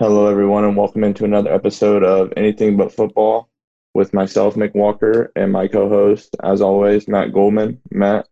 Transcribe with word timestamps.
Hello, 0.00 0.26
everyone, 0.26 0.64
and 0.64 0.76
welcome 0.76 1.04
into 1.04 1.24
another 1.24 1.54
episode 1.54 2.02
of 2.02 2.32
Anything 2.36 2.76
But 2.76 2.92
Football 2.92 3.48
with 3.94 4.12
myself, 4.12 4.56
Mick 4.56 4.74
Walker, 4.74 5.30
and 5.36 5.52
my 5.52 5.68
co-host, 5.68 6.34
as 6.42 6.60
always, 6.60 7.06
Matt 7.06 7.32
Goldman. 7.32 7.80
Matt, 7.92 8.26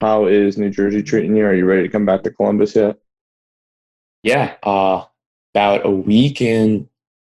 how 0.00 0.26
is 0.26 0.58
New 0.58 0.68
Jersey 0.68 1.00
treating 1.04 1.36
you? 1.36 1.46
Are 1.46 1.54
you 1.54 1.64
ready 1.64 1.84
to 1.84 1.88
come 1.88 2.04
back 2.04 2.24
to 2.24 2.32
Columbus 2.32 2.74
yet? 2.74 2.98
Yeah, 4.24 4.56
uh, 4.64 5.04
about 5.54 5.86
a 5.86 5.90
week 5.90 6.42
and 6.42 6.88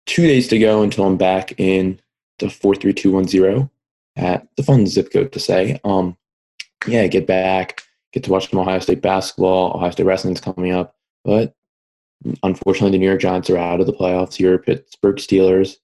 two 0.07 0.27
days 0.27 0.49
to 0.49 0.59
go 0.59 0.83
until 0.83 1.05
I'm 1.05 1.19
back 1.19 1.53
in 1.61 2.01
the 2.39 2.49
four 2.49 2.75
three 2.75 2.95
two 2.95 3.13
one 3.13 3.29
zero 3.29 3.71
at 4.17 4.49
the 4.57 4.63
fun 4.63 4.87
zip 4.87 5.13
code 5.13 5.31
to 5.33 5.39
say. 5.39 5.79
Um, 5.85 6.17
yeah, 6.87 7.07
get 7.07 7.27
back, 7.27 7.83
get 8.15 8.25
to 8.25 8.31
watch 8.31 8.49
some 8.51 8.61
Ohio 8.61 8.79
State 8.79 9.03
basketball. 9.03 9.77
Ohio 9.77 9.91
State 9.91 10.07
wrestling's 10.07 10.41
coming 10.41 10.73
up, 10.73 10.97
but 11.23 11.55
unfortunately, 12.43 12.93
the 12.93 12.99
New 12.99 13.09
York 13.09 13.21
Giants 13.21 13.51
are 13.51 13.59
out 13.59 13.81
of 13.81 13.87
the 13.87 13.93
playoffs. 13.93 14.39
Your 14.39 14.59
Pittsburgh 14.59 15.17
Steelers 15.17 15.77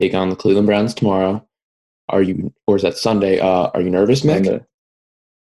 take 0.00 0.14
on 0.14 0.30
the 0.30 0.36
Cleveland 0.36 0.66
Browns 0.66 0.94
tomorrow. 0.94 1.46
Are 2.08 2.22
you, 2.22 2.52
or 2.66 2.76
is 2.76 2.82
that 2.82 2.96
Sunday? 2.96 3.38
Uh, 3.38 3.70
are 3.72 3.80
you 3.80 3.90
nervous, 3.90 4.22
Mick? 4.22 4.64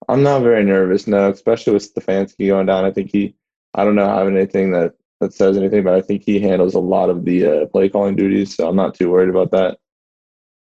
I'm 0.08 0.22
not 0.22 0.42
very 0.42 0.64
nervous, 0.64 1.06
no, 1.06 1.30
especially 1.30 1.72
with 1.72 1.92
Stefanski 1.94 2.48
going 2.48 2.66
down. 2.66 2.84
I 2.84 2.92
think 2.92 3.10
he, 3.10 3.34
I 3.74 3.84
don't 3.84 3.94
know, 3.94 4.08
I 4.08 4.18
have 4.18 4.28
anything 4.28 4.72
that 4.72 4.94
that 5.20 5.32
says 5.32 5.56
anything, 5.56 5.82
but 5.82 5.94
I 5.94 6.02
think 6.02 6.22
he 6.22 6.38
handles 6.38 6.74
a 6.74 6.80
lot 6.80 7.08
of 7.08 7.24
the 7.24 7.46
uh, 7.46 7.66
play 7.66 7.88
calling 7.88 8.16
duties, 8.16 8.54
so 8.54 8.68
I'm 8.68 8.76
not 8.76 8.94
too 8.94 9.10
worried 9.10 9.30
about 9.30 9.50
that. 9.52 9.78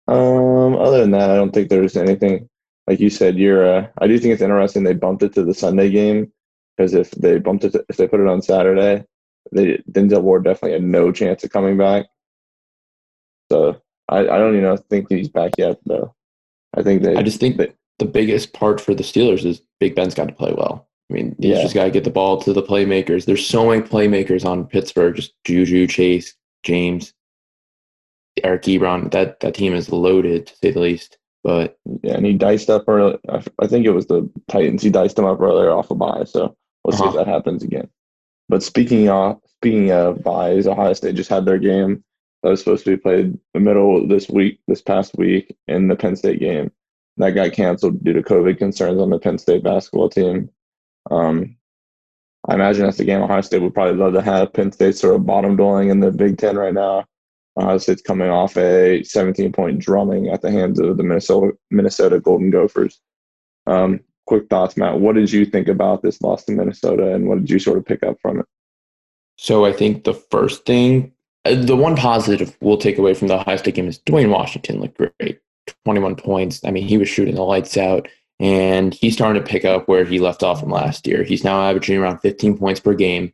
Um, 0.07 0.77
other 0.77 1.01
than 1.01 1.11
that, 1.11 1.31
I 1.31 1.35
don't 1.35 1.53
think 1.53 1.69
there's 1.69 1.97
anything 1.97 2.49
like 2.87 3.01
you 3.01 3.11
said. 3.11 3.37
You're, 3.37 3.67
uh, 3.67 3.87
I 3.99 4.07
do 4.07 4.19
think 4.19 4.33
it's 4.33 4.43
interesting 4.43 4.85
they 4.85 4.95
bumped 4.95 5.23
it 5.23 5.35
to 5.35 5.45
the 5.45 5.55
Sunday 5.55 5.91
game 5.91 6.33
because 6.77 6.95
if 6.95 7.11
they 7.13 7.39
bumped 7.39 7.65
it, 7.65 7.73
to, 7.73 7.85
if 7.89 7.97
they 7.97 8.09
put 8.09 8.21
it 8.21 8.29
on 8.29 8.41
Saturday, 8.41 9.05
they 9.53 9.79
Denzel 9.91 10.23
Ward 10.23 10.45
definitely 10.45 10.73
had 10.73 10.83
no 10.85 11.11
chance 11.13 11.45
of 11.45 11.51
coming 11.51 11.77
back. 11.77 12.07
So 13.51 13.81
I, 14.09 14.19
I 14.21 14.39
don't 14.39 14.57
even 14.57 14.77
think 14.91 15.09
he's 15.09 15.29
back 15.29 15.53
yet, 15.59 15.79
though. 15.87 16.15
I 16.77 16.83
think 16.83 17.03
they. 17.03 17.17
I 17.17 17.23
just 17.23 17.41
think 17.41 17.57
that 17.59 17.75
the 17.99 18.05
biggest 18.05 18.53
part 18.53 18.81
for 18.81 18.95
the 18.95 19.03
Steelers 19.03 19.45
is 19.45 19.63
Big 19.81 19.95
Ben's 19.95 20.15
got 20.15 20.29
to 20.29 20.35
play 20.35 20.53
well. 20.53 20.89
I 21.11 21.15
mean, 21.15 21.35
he's 21.41 21.57
Yeah. 21.57 21.63
just 21.63 21.75
got 21.75 21.85
to 21.85 21.91
get 21.91 22.05
the 22.05 22.11
ball 22.11 22.41
to 22.43 22.53
the 22.53 22.63
playmakers. 22.63 23.25
There's 23.25 23.47
so 23.47 23.69
many 23.69 23.81
playmakers 23.83 24.45
on 24.45 24.67
Pittsburgh. 24.67 25.17
Just 25.17 25.33
Juju, 25.45 25.87
Chase, 25.87 26.35
James, 26.63 27.15
Eric 28.45 28.63
Ebron. 28.65 29.11
That 29.13 29.41
that 29.41 29.55
team 29.55 29.75
is 29.75 29.91
loaded 29.91 30.47
to 30.49 30.57
say 30.57 30.71
the 30.71 30.81
least. 30.81 31.19
But 31.43 31.79
Yeah, 32.03 32.15
and 32.17 32.27
he 32.27 32.35
diced 32.35 32.69
up 32.69 32.85
early. 32.89 33.19
I 33.29 33.43
I 33.61 33.67
think 33.67 33.87
it 33.87 33.93
was 33.93 34.07
the 34.07 34.29
Titans. 34.49 34.83
He 34.83 34.91
diced 34.91 35.17
them 35.17 35.25
up 35.25 35.41
earlier 35.41 35.71
off 35.71 35.91
a 35.91 35.95
bye, 35.95 36.25
so 36.25 36.57
we'll 36.85 36.97
see 36.97 37.03
if 37.05 37.09
Uh-huh. 37.11 37.17
that 37.25 37.27
happens 37.27 37.63
again. 37.63 37.89
But 38.49 38.63
speaking 38.63 39.09
of 39.09 39.41
speaking 39.57 39.91
of 39.91 40.23
byes, 40.23 40.67
Ohio 40.67 40.93
State 40.93 41.17
just 41.17 41.31
had 41.31 41.45
their 41.45 41.59
game 41.59 42.05
that 42.43 42.51
was 42.51 42.61
supposed 42.61 42.85
to 42.85 42.91
be 42.91 42.97
played 42.97 43.39
the 43.55 43.61
middle 43.61 44.07
this 44.07 44.29
week, 44.29 44.61
this 44.69 44.81
past 44.81 45.17
week, 45.17 45.57
in 45.67 45.89
the 45.89 45.97
Penn 45.97 46.17
State 46.17 46.41
game. 46.41 46.71
That 47.17 47.31
got 47.31 47.53
canceled 47.53 48.05
due 48.05 48.13
to 48.13 48.23
COVID 48.23 48.59
concerns 48.59 49.01
on 49.01 49.11
the 49.11 49.19
Penn 49.19 49.39
State 49.39 49.65
basketball 49.65 50.09
team. 50.09 50.51
Um, 51.11 51.57
I 52.49 52.55
imagine 52.55 52.85
that's 52.85 52.99
the 52.99 53.05
game 53.05 53.23
Ohio 53.23 53.41
State 53.41 53.61
would 53.61 53.75
probably 53.75 53.97
love 53.97 54.13
to 54.15 54.23
have. 54.23 54.53
Penn 54.53 54.71
State 54.71 54.97
sort 54.97 55.17
of 55.17 55.27
bottom 55.27 55.57
dwelling 55.57 55.91
in 55.91 56.01
the 56.01 56.13
Big 56.13 56.39
Ten 56.39 56.57
right 56.57 56.73
now. 56.73 57.05
Ohio 57.59 57.79
State's 57.79 58.03
coming 58.03 58.31
off 58.31 58.57
a 58.57 59.03
17 59.03 59.53
point 59.53 59.81
drumming 59.81 60.29
at 60.29 60.43
the 60.43 60.51
hands 60.51 60.79
of 60.79 60.97
the 60.97 61.03
Minnesota 61.03 61.53
Minnesota 61.71 62.21
Golden 62.21 62.51
Gophers. 62.51 63.01
Um, 63.67 64.01
quick 64.29 64.49
thoughts, 64.49 64.77
Matt. 64.77 65.01
What 65.01 65.15
did 65.15 65.33
you 65.33 65.47
think 65.47 65.69
about 65.69 66.03
this 66.03 66.21
loss 66.21 66.45
to 66.45 66.53
Minnesota, 66.53 67.15
and 67.15 67.29
what 67.29 67.39
did 67.39 67.51
you 67.51 67.59
sort 67.59 67.79
of 67.79 67.87
pick 67.87 68.03
up 68.03 68.17
from 68.21 68.41
it? 68.41 68.47
so 69.39 69.65
I 69.65 69.73
think 69.73 70.05
the 70.05 70.15
first 70.15 70.67
thing, 70.67 71.13
uh, 71.45 71.55
the 71.55 71.77
one 71.77 71.97
positive 71.97 72.57
we'll 72.61 72.77
take 72.77 72.99
away 72.99 73.15
from 73.15 73.29
the 73.29 73.35
Ohio 73.35 73.57
State 73.57 73.77
game 73.77 73.89
is 73.89 73.99
Duane 73.99 74.31
Washington 74.31 74.81
looked 74.81 74.99
great. 74.99 75.41
21 75.85 76.17
points. 76.17 76.65
I 76.65 76.71
mean, 76.71 76.87
he 76.87 76.99
was 76.99 77.09
shooting 77.09 77.37
the 77.37 77.43
lights 77.43 77.77
out, 77.77 78.09
and 78.41 78.93
he's 78.93 79.15
starting 79.15 79.43
to 79.43 79.49
pick 79.49 79.65
up 79.65 79.87
where 79.87 80.05
he 80.05 80.19
left 80.19 80.43
off 80.43 80.61
from 80.61 80.71
last 80.71 81.07
year. 81.07 81.23
He's 81.23 81.45
now 81.45 81.63
averaging 81.63 81.99
around 81.99 82.19
15 82.19 82.59
points 82.59 82.81
per 82.81 82.95
game, 82.95 83.33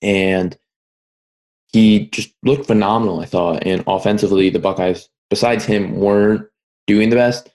and 0.00 0.56
he 1.72 2.06
just 2.06 2.32
looked 2.44 2.66
phenomenal, 2.66 3.20
I 3.20 3.26
thought. 3.26 3.66
And 3.66 3.82
offensively, 3.86 4.50
the 4.50 4.58
Buckeyes, 4.58 5.08
besides 5.30 5.64
him, 5.64 5.96
weren't 5.96 6.48
doing 6.86 7.10
the 7.10 7.16
best. 7.16 7.50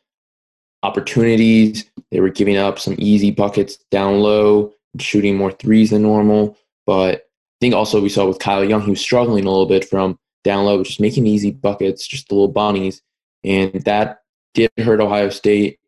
Opportunities, 0.84 1.90
they 2.12 2.20
were 2.20 2.30
giving 2.30 2.58
up 2.58 2.78
some 2.78 2.96
easy 2.98 3.32
buckets 3.32 3.78
down 3.90 4.20
low, 4.20 4.74
shooting 5.00 5.38
more 5.38 5.52
threes 5.52 5.90
than 5.90 6.04
normal. 6.04 6.58
But 6.86 7.16
I 7.16 7.22
think 7.62 7.74
also 7.74 8.02
we 8.02 8.10
saw 8.10 8.28
with 8.28 8.40
Kyle 8.40 8.64
Young, 8.64 8.82
he 8.82 8.92
was 8.92 9.02
struggling 9.02 9.46
a 9.46 9.50
little 9.50 9.66
bit 9.66 9.88
from 9.88 10.20
down 10.44 10.66
low, 10.66 10.84
just 10.84 11.00
making 11.00 11.26
easy 11.26 11.52
buckets, 11.52 12.06
just 12.06 12.28
the 12.28 12.36
little 12.36 12.50
bunnies. 12.50 13.02
And 13.44 13.74
that 13.86 14.20
did 14.54 14.72
hurt 14.78 15.02
Ohio 15.02 15.30
State. 15.30 15.80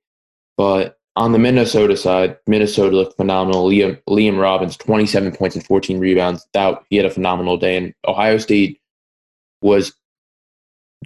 But 0.57 0.97
on 1.17 1.31
the 1.31 1.39
Minnesota 1.39 1.95
side, 1.97 2.37
Minnesota 2.47 2.95
looked 2.95 3.17
phenomenal. 3.17 3.69
Liam, 3.69 4.01
Liam 4.09 4.39
Robbins, 4.39 4.77
27 4.77 5.33
points 5.33 5.55
and 5.55 5.65
14 5.65 5.99
rebounds. 5.99 6.47
That 6.53 6.81
he 6.89 6.97
had 6.97 7.05
a 7.05 7.11
phenomenal 7.11 7.57
day. 7.57 7.77
And 7.77 7.93
Ohio 8.07 8.37
State 8.37 8.79
was 9.61 9.93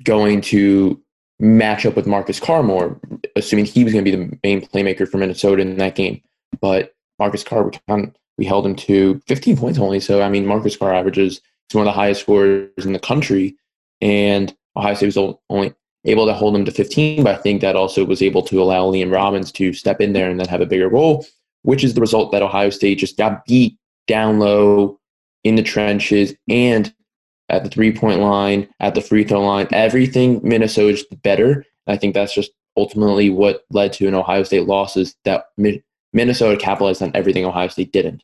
going 0.03 0.41
to 0.41 1.01
match 1.39 1.85
up 1.85 1.95
with 1.95 2.07
Marcus 2.07 2.39
Carr 2.39 2.63
more, 2.63 2.99
assuming 3.35 3.65
he 3.65 3.83
was 3.83 3.93
going 3.93 4.03
to 4.03 4.11
be 4.11 4.15
the 4.15 4.39
main 4.43 4.61
playmaker 4.61 5.07
for 5.07 5.17
Minnesota 5.17 5.61
in 5.61 5.77
that 5.77 5.95
game. 5.95 6.21
But 6.59 6.93
Marcus 7.17 7.43
Carr, 7.43 7.63
we, 7.63 7.71
kind 7.87 8.15
we 8.37 8.45
held 8.45 8.65
him 8.65 8.75
to 8.75 9.21
15 9.27 9.57
points 9.57 9.79
only. 9.79 9.99
So, 9.99 10.21
I 10.21 10.29
mean, 10.29 10.45
Marcus 10.45 10.75
Carr 10.75 10.93
averages, 10.93 11.41
he's 11.69 11.75
one 11.75 11.87
of 11.87 11.93
the 11.93 11.99
highest 11.99 12.21
scorers 12.21 12.69
in 12.77 12.93
the 12.93 12.99
country. 12.99 13.55
And 14.01 14.55
Ohio 14.75 14.93
State 14.95 15.15
was 15.15 15.35
only 15.49 15.73
able 16.05 16.25
to 16.25 16.33
hold 16.33 16.55
him 16.55 16.65
to 16.65 16.71
15, 16.71 17.23
but 17.23 17.35
I 17.37 17.41
think 17.41 17.61
that 17.61 17.75
also 17.75 18.05
was 18.05 18.21
able 18.21 18.41
to 18.43 18.61
allow 18.61 18.85
Liam 18.85 19.11
Robbins 19.11 19.51
to 19.53 19.73
step 19.73 19.99
in 19.99 20.13
there 20.13 20.29
and 20.29 20.39
then 20.39 20.47
have 20.47 20.61
a 20.61 20.65
bigger 20.65 20.87
role, 20.87 21.25
which 21.63 21.83
is 21.83 21.93
the 21.93 22.01
result 22.01 22.31
that 22.31 22.41
Ohio 22.41 22.69
State 22.69 22.99
just 22.99 23.17
got 23.17 23.45
beat 23.45 23.77
down 24.07 24.39
low 24.39 24.99
in 25.43 25.55
the 25.55 25.63
trenches 25.63 26.33
and 26.47 26.93
at 27.49 27.63
the 27.63 27.69
three 27.69 27.91
point 27.91 28.19
line, 28.19 28.67
at 28.79 28.95
the 28.95 29.01
free 29.01 29.23
throw 29.23 29.45
line. 29.45 29.67
Everything 29.71 30.39
Minnesota 30.43 30.93
just 30.93 31.21
better. 31.21 31.65
I 31.87 31.97
think 31.97 32.13
that's 32.13 32.33
just 32.33 32.51
ultimately 32.77 33.29
what 33.29 33.65
led 33.71 33.93
to 33.93 34.07
an 34.07 34.15
Ohio 34.15 34.43
State 34.43 34.67
loss 34.67 34.95
is 34.95 35.15
that 35.25 35.45
Minnesota 36.13 36.57
capitalized 36.57 37.01
on 37.01 37.11
everything 37.15 37.45
Ohio 37.45 37.67
State 37.67 37.91
didn't. 37.91 38.23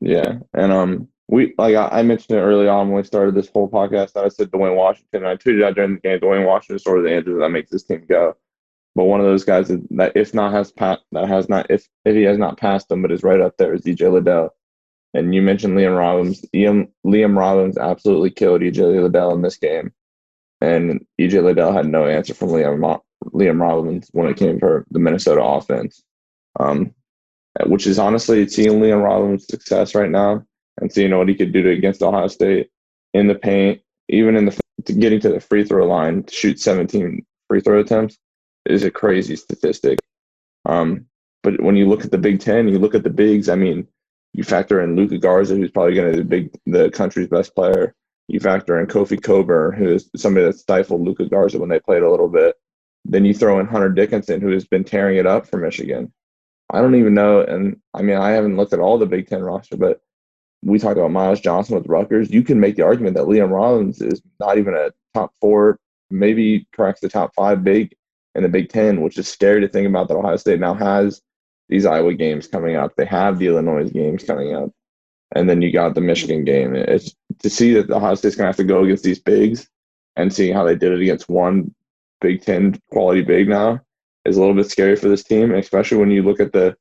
Yeah, 0.00 0.38
and 0.54 0.72
um, 0.72 1.08
we 1.28 1.54
like 1.58 1.76
I, 1.76 2.02
mentioned 2.02 2.38
it 2.38 2.42
early 2.42 2.68
on 2.68 2.88
when 2.88 2.96
we 2.96 3.04
started 3.04 3.34
this 3.34 3.48
whole 3.48 3.68
podcast 3.68 4.14
that 4.14 4.24
I 4.24 4.28
said 4.28 4.50
Duane 4.50 4.76
Washington. 4.76 5.24
And 5.24 5.28
I 5.28 5.36
tweeted 5.36 5.64
out 5.64 5.74
during 5.74 5.94
the 5.94 6.00
game, 6.00 6.18
Duane 6.18 6.44
Washington 6.44 6.76
is 6.76 6.82
sort 6.82 6.98
of 6.98 7.04
the 7.04 7.12
engine 7.12 7.38
that 7.38 7.50
makes 7.50 7.70
this 7.70 7.84
team 7.84 8.04
go. 8.08 8.36
But 8.96 9.04
one 9.04 9.20
of 9.20 9.26
those 9.26 9.44
guys 9.44 9.68
that, 9.68 10.12
if 10.16 10.34
not 10.34 10.52
has 10.52 10.72
pat 10.72 11.00
that 11.12 11.28
has 11.28 11.48
not 11.48 11.70
if 11.70 11.88
if 12.04 12.16
he 12.16 12.22
has 12.22 12.38
not 12.38 12.58
passed 12.58 12.88
them, 12.88 13.02
but 13.02 13.12
is 13.12 13.22
right 13.22 13.40
up 13.40 13.56
there 13.56 13.74
is 13.74 13.82
EJ 13.82 14.12
Liddell. 14.12 14.54
And 15.14 15.34
you 15.34 15.42
mentioned 15.42 15.76
Liam 15.76 15.98
Robbins. 15.98 16.44
Liam, 16.54 16.88
Liam 17.04 17.36
Robbins 17.36 17.76
absolutely 17.78 18.30
killed 18.30 18.60
EJ 18.60 19.02
Liddell 19.02 19.34
in 19.34 19.42
this 19.42 19.56
game, 19.56 19.92
and 20.60 21.04
EJ 21.20 21.42
Liddell 21.42 21.72
had 21.72 21.86
no 21.86 22.06
answer 22.06 22.34
from 22.34 22.50
Liam 22.50 23.00
Liam 23.32 23.60
Robbins 23.60 24.08
when 24.12 24.28
it 24.28 24.36
came 24.36 24.58
for 24.58 24.86
the 24.90 24.98
Minnesota 24.98 25.42
offense. 25.42 26.02
Um, 26.58 26.94
which 27.66 27.86
is 27.86 27.98
honestly 27.98 28.48
seeing 28.48 28.80
Liam 28.80 29.02
Robbins' 29.02 29.46
success 29.46 29.94
right 29.94 30.10
now 30.10 30.44
and 30.80 30.92
seeing 30.92 31.16
what 31.16 31.28
he 31.28 31.34
could 31.34 31.52
do 31.52 31.62
to, 31.62 31.70
against 31.70 32.02
Ohio 32.02 32.28
State 32.28 32.70
in 33.14 33.26
the 33.26 33.34
paint, 33.34 33.80
even 34.08 34.36
in 34.36 34.46
the 34.46 34.58
to 34.86 34.92
getting 34.92 35.20
to 35.20 35.28
the 35.28 35.40
free 35.40 35.64
throw 35.64 35.86
line 35.86 36.22
to 36.22 36.34
shoot 36.34 36.58
17 36.58 37.24
free 37.48 37.60
throw 37.60 37.80
attempts 37.80 38.16
is 38.66 38.84
a 38.84 38.90
crazy 38.90 39.36
statistic. 39.36 39.98
Um, 40.64 41.06
but 41.42 41.60
when 41.60 41.76
you 41.76 41.88
look 41.88 42.04
at 42.04 42.10
the 42.10 42.18
Big 42.18 42.40
Ten, 42.40 42.68
you 42.68 42.78
look 42.78 42.94
at 42.94 43.02
the 43.02 43.10
bigs. 43.10 43.48
I 43.48 43.56
mean, 43.56 43.86
you 44.32 44.44
factor 44.44 44.80
in 44.80 44.96
Luka 44.96 45.18
Garza, 45.18 45.54
who's 45.54 45.70
probably 45.70 45.94
going 45.94 46.16
to 46.16 46.24
be 46.24 46.50
the 46.66 46.90
country's 46.90 47.28
best 47.28 47.54
player. 47.54 47.94
You 48.28 48.38
factor 48.38 48.78
in 48.78 48.86
Kofi 48.86 49.20
Cockburn, 49.20 49.74
who 49.74 49.92
is 49.94 50.08
somebody 50.16 50.46
that 50.46 50.58
stifled 50.58 51.02
Luka 51.02 51.26
Garza 51.26 51.58
when 51.58 51.68
they 51.68 51.80
played 51.80 52.02
a 52.02 52.10
little 52.10 52.28
bit. 52.28 52.54
Then 53.04 53.24
you 53.24 53.34
throw 53.34 53.58
in 53.58 53.66
Hunter 53.66 53.88
Dickinson, 53.88 54.40
who 54.40 54.52
has 54.52 54.66
been 54.66 54.84
tearing 54.84 55.16
it 55.16 55.26
up 55.26 55.46
for 55.46 55.56
Michigan. 55.56 56.12
I 56.72 56.80
don't 56.80 56.94
even 56.94 57.14
know, 57.14 57.40
and 57.40 57.80
I 57.92 58.02
mean, 58.02 58.16
I 58.16 58.30
haven't 58.30 58.56
looked 58.56 58.72
at 58.72 58.78
all 58.78 58.98
the 58.98 59.06
Big 59.06 59.28
Ten 59.28 59.42
roster, 59.42 59.76
but 59.76 60.00
we 60.62 60.78
talked 60.78 60.98
about 60.98 61.10
Myles 61.10 61.40
Johnson 61.40 61.74
with 61.74 61.88
Rutgers. 61.88 62.30
You 62.30 62.42
can 62.42 62.60
make 62.60 62.76
the 62.76 62.84
argument 62.84 63.16
that 63.16 63.24
Liam 63.24 63.50
Rollins 63.50 64.00
is 64.00 64.22
not 64.38 64.58
even 64.58 64.74
a 64.74 64.92
top 65.14 65.32
four, 65.40 65.78
maybe 66.10 66.68
perhaps 66.72 67.00
the 67.00 67.08
top 67.08 67.34
five 67.34 67.64
big 67.64 67.94
in 68.34 68.42
the 68.44 68.48
Big 68.48 68.68
Ten, 68.68 69.00
which 69.00 69.18
is 69.18 69.26
scary 69.26 69.60
to 69.60 69.68
think 69.68 69.88
about 69.88 70.06
that 70.08 70.16
Ohio 70.16 70.36
State 70.36 70.60
now 70.60 70.74
has 70.74 71.20
these 71.70 71.86
Iowa 71.86 72.12
games 72.14 72.48
coming 72.48 72.76
up. 72.76 72.96
They 72.96 73.06
have 73.06 73.38
the 73.38 73.46
Illinois 73.46 73.88
games 73.88 74.24
coming 74.24 74.54
up. 74.54 74.70
And 75.34 75.48
then 75.48 75.62
you 75.62 75.72
got 75.72 75.94
the 75.94 76.00
Michigan 76.00 76.44
game. 76.44 76.74
It's 76.74 77.14
to 77.38 77.48
see 77.48 77.72
that 77.74 77.86
the 77.86 77.96
Ohio 77.96 78.16
State's 78.16 78.36
gonna 78.36 78.48
have 78.48 78.56
to 78.56 78.64
go 78.64 78.84
against 78.84 79.04
these 79.04 79.20
bigs 79.20 79.68
and 80.16 80.34
seeing 80.34 80.52
how 80.52 80.64
they 80.64 80.74
did 80.74 80.92
it 80.92 81.00
against 81.00 81.28
one 81.28 81.72
Big 82.20 82.42
Ten 82.42 82.78
quality 82.90 83.22
big 83.22 83.48
now 83.48 83.80
is 84.24 84.36
a 84.36 84.40
little 84.40 84.54
bit 84.54 84.70
scary 84.70 84.96
for 84.96 85.08
this 85.08 85.22
team, 85.24 85.54
especially 85.54 85.98
when 85.98 86.10
you 86.10 86.22
look 86.22 86.40
at 86.40 86.52
the 86.52 86.76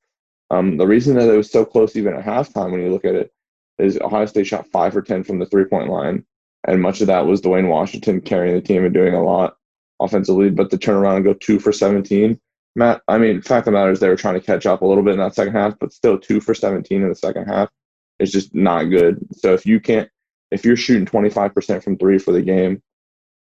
um, 0.52 0.78
the 0.78 0.88
reason 0.88 1.16
that 1.16 1.30
it 1.30 1.38
was 1.38 1.52
so 1.52 1.64
close 1.64 1.96
even 1.96 2.16
at 2.16 2.26
halftime 2.26 2.72
when 2.72 2.82
you 2.82 2.90
look 2.92 3.06
at 3.06 3.16
it 3.16 3.32
is 3.78 4.00
Ohio 4.00 4.26
State 4.26 4.48
shot 4.48 4.68
five 4.72 4.94
for 4.94 5.02
ten 5.02 5.24
from 5.24 5.40
the 5.40 5.46
three 5.46 5.66
point 5.66 5.90
line, 5.90 6.26
and 6.66 6.82
much 6.82 7.02
of 7.02 7.08
that 7.08 7.28
was 7.28 7.42
Duane 7.42 7.70
Washington 7.70 8.20
carrying 8.20 8.56
the 8.56 8.62
team 8.62 8.84
and 8.84 8.94
doing 8.94 9.14
a 9.14 9.24
lot 9.24 9.56
offensively. 10.02 10.50
But 10.50 10.72
to 10.72 10.78
turn 10.78 10.98
around 10.98 11.18
and 11.18 11.26
go 11.26 11.34
two 11.34 11.60
for 11.60 11.72
seventeen, 11.72 12.40
Matt, 12.80 13.02
I 13.08 13.18
mean, 13.18 13.42
fact 13.42 13.68
of 13.68 13.74
the 13.74 13.80
matter 13.80 13.92
is 13.92 14.00
they 14.00 14.10
were 14.10 14.16
trying 14.16 14.40
to 14.40 14.46
catch 14.46 14.66
up 14.66 14.82
a 14.82 14.86
little 14.86 15.04
bit 15.04 15.14
in 15.14 15.20
that 15.20 15.36
second 15.36 15.54
half, 15.54 15.78
but 15.80 15.94
still 15.94 16.18
two 16.18 16.42
for 16.42 16.56
seventeen 16.56 17.04
in 17.04 17.10
the 17.10 17.16
second 17.16 17.46
half 17.46 17.70
is 18.20 18.32
just 18.32 18.56
not 18.56 18.86
good. 18.86 19.20
So 19.34 19.54
if 19.54 19.66
you 19.66 19.80
can't, 19.80 20.10
if 20.50 20.66
you're 20.66 20.76
shooting 20.76 21.06
twenty 21.06 21.30
five 21.30 21.54
percent 21.54 21.84
from 21.84 21.98
three 21.98 22.18
for 22.18 22.32
the 22.32 22.42
game, 22.42 22.82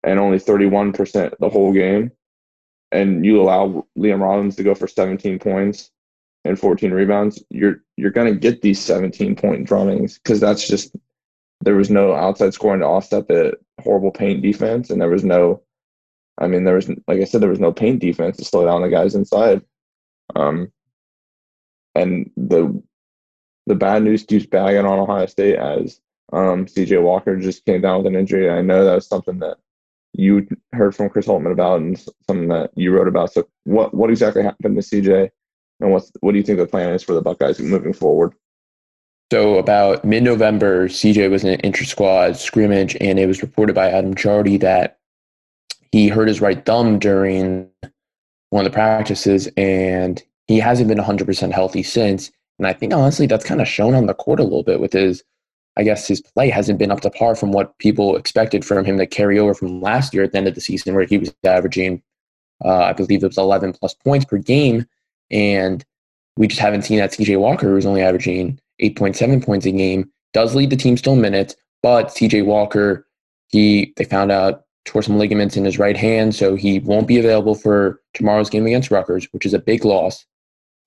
and 0.03 0.19
only 0.19 0.39
thirty 0.39 0.65
one 0.65 0.93
percent 0.93 1.35
the 1.39 1.49
whole 1.49 1.73
game, 1.73 2.11
and 2.91 3.25
you 3.25 3.41
allow 3.41 3.85
Liam 3.97 4.21
Rollins 4.21 4.55
to 4.55 4.63
go 4.63 4.73
for 4.73 4.87
seventeen 4.87 5.39
points 5.39 5.91
and 6.45 6.59
14 6.59 6.91
rebounds, 6.91 7.43
you're 7.49 7.83
you're 7.97 8.11
going 8.11 8.33
to 8.33 8.39
get 8.39 8.61
these 8.61 8.79
17 8.79 9.35
point 9.35 9.67
drummings 9.67 10.17
because 10.17 10.39
that's 10.39 10.67
just 10.67 10.95
there 11.61 11.75
was 11.75 11.89
no 11.89 12.13
outside 12.13 12.53
scoring 12.53 12.81
to 12.81 12.85
offset 12.85 13.27
the 13.27 13.53
horrible 13.81 14.11
paint 14.11 14.41
defense, 14.41 14.89
and 14.89 15.01
there 15.01 15.09
was 15.09 15.23
no, 15.23 15.61
I 16.37 16.47
mean, 16.47 16.63
there 16.63 16.75
was 16.75 16.89
like 16.89 17.21
I 17.21 17.23
said, 17.23 17.41
there 17.41 17.49
was 17.49 17.59
no 17.59 17.71
paint 17.73 17.99
defense 17.99 18.37
to 18.37 18.45
slow 18.45 18.65
down 18.65 18.81
the 18.81 18.89
guys 18.89 19.15
inside. 19.15 19.61
Um, 20.35 20.71
and 21.95 22.31
the 22.37 22.81
the 23.65 23.75
bad 23.75 24.03
news 24.03 24.23
keeps 24.23 24.45
bagging 24.45 24.85
on 24.85 24.99
Ohio 24.99 25.25
State 25.25 25.55
as 25.55 25.99
um, 26.31 26.67
C.J. 26.67 26.97
Walker 26.97 27.37
just 27.37 27.65
came 27.65 27.81
down 27.81 27.97
with 27.97 28.07
an 28.07 28.19
injury. 28.19 28.49
I 28.49 28.61
know 28.61 28.85
that 28.85 28.95
was 28.95 29.07
something 29.07 29.39
that 29.39 29.57
you 30.13 30.47
heard 30.73 30.95
from 30.95 31.09
Chris 31.09 31.27
Holtmann 31.27 31.51
about 31.51 31.81
and 31.81 31.99
something 32.27 32.47
that 32.49 32.71
you 32.75 32.93
wrote 32.93 33.07
about. 33.07 33.33
So, 33.33 33.47
what 33.63 33.93
what 33.93 34.09
exactly 34.09 34.43
happened 34.43 34.75
to 34.75 34.81
C.J. 34.81 35.31
And 35.79 35.91
what's 35.91 36.11
what 36.21 36.31
do 36.31 36.37
you 36.37 36.43
think 36.43 36.57
the 36.57 36.65
plan 36.65 36.93
is 36.93 37.03
for 37.03 37.13
the 37.13 37.21
Buckeyes 37.21 37.59
moving 37.59 37.93
forward? 37.93 38.33
So 39.31 39.57
about 39.57 40.05
mid-November, 40.05 40.87
CJ 40.87 41.29
was 41.29 41.43
in 41.43 41.49
an 41.49 41.59
inter-squad 41.61 42.37
scrimmage, 42.37 42.95
and 43.01 43.19
it 43.19 43.25
was 43.25 43.41
reported 43.41 43.75
by 43.75 43.89
Adam 43.89 44.15
Jardy 44.15 44.57
that 44.61 44.96
he 45.91 46.07
hurt 46.07 46.27
his 46.27 46.41
right 46.41 46.65
thumb 46.65 46.99
during 46.99 47.69
one 48.49 48.65
of 48.65 48.71
the 48.71 48.75
practices, 48.75 49.47
and 49.57 50.23
he 50.47 50.59
hasn't 50.59 50.87
been 50.87 50.97
100% 50.97 51.51
healthy 51.51 51.83
since. 51.83 52.31
And 52.59 52.67
I 52.67 52.73
think 52.73 52.93
honestly, 52.93 53.27
that's 53.27 53.45
kind 53.45 53.61
of 53.61 53.67
shown 53.67 53.93
on 53.93 54.05
the 54.05 54.13
court 54.13 54.39
a 54.39 54.43
little 54.43 54.63
bit 54.63 54.79
with 54.79 54.93
his, 54.93 55.23
I 55.77 55.83
guess 55.83 56.07
his 56.07 56.21
play 56.21 56.49
hasn't 56.49 56.79
been 56.79 56.91
up 56.91 57.01
to 57.01 57.09
par 57.09 57.35
from 57.35 57.51
what 57.51 57.77
people 57.77 58.15
expected 58.15 58.65
from 58.65 58.83
him 58.83 58.97
to 58.97 59.05
carry 59.05 59.37
over 59.37 59.53
from 59.53 59.81
last 59.81 60.13
year 60.13 60.23
at 60.23 60.31
the 60.31 60.37
end 60.37 60.47
of 60.47 60.55
the 60.55 60.61
season, 60.61 60.95
where 60.95 61.05
he 61.05 61.17
was 61.17 61.33
averaging, 61.43 62.01
uh, 62.65 62.83
I 62.83 62.93
believe 62.93 63.23
it 63.23 63.27
was 63.27 63.37
11 63.37 63.73
plus 63.73 63.93
points 63.93 64.25
per 64.25 64.37
game 64.37 64.87
and 65.29 65.83
we 66.37 66.47
just 66.47 66.61
haven't 66.61 66.83
seen 66.83 66.99
that 66.99 67.11
CJ 67.11 67.39
Walker, 67.39 67.67
who's 67.67 67.85
only 67.85 68.01
averaging 68.01 68.59
8.7 68.81 69.43
points 69.43 69.65
a 69.65 69.71
game, 69.71 70.09
does 70.33 70.55
lead 70.55 70.69
the 70.69 70.75
team 70.75 70.97
still 70.97 71.15
minutes, 71.15 71.55
but 71.81 72.07
CJ 72.07 72.45
Walker, 72.45 73.07
he 73.49 73.93
they 73.97 74.03
found 74.03 74.31
out 74.31 74.63
tore 74.87 75.03
some 75.03 75.17
ligaments 75.17 75.57
in 75.57 75.65
his 75.65 75.77
right 75.77 75.97
hand, 75.97 76.33
so 76.33 76.55
he 76.55 76.79
won't 76.79 77.07
be 77.07 77.19
available 77.19 77.53
for 77.53 78.01
tomorrow's 78.13 78.49
game 78.49 78.65
against 78.65 78.89
Rutgers, 78.89 79.27
which 79.31 79.45
is 79.45 79.53
a 79.53 79.59
big 79.59 79.85
loss. 79.85 80.25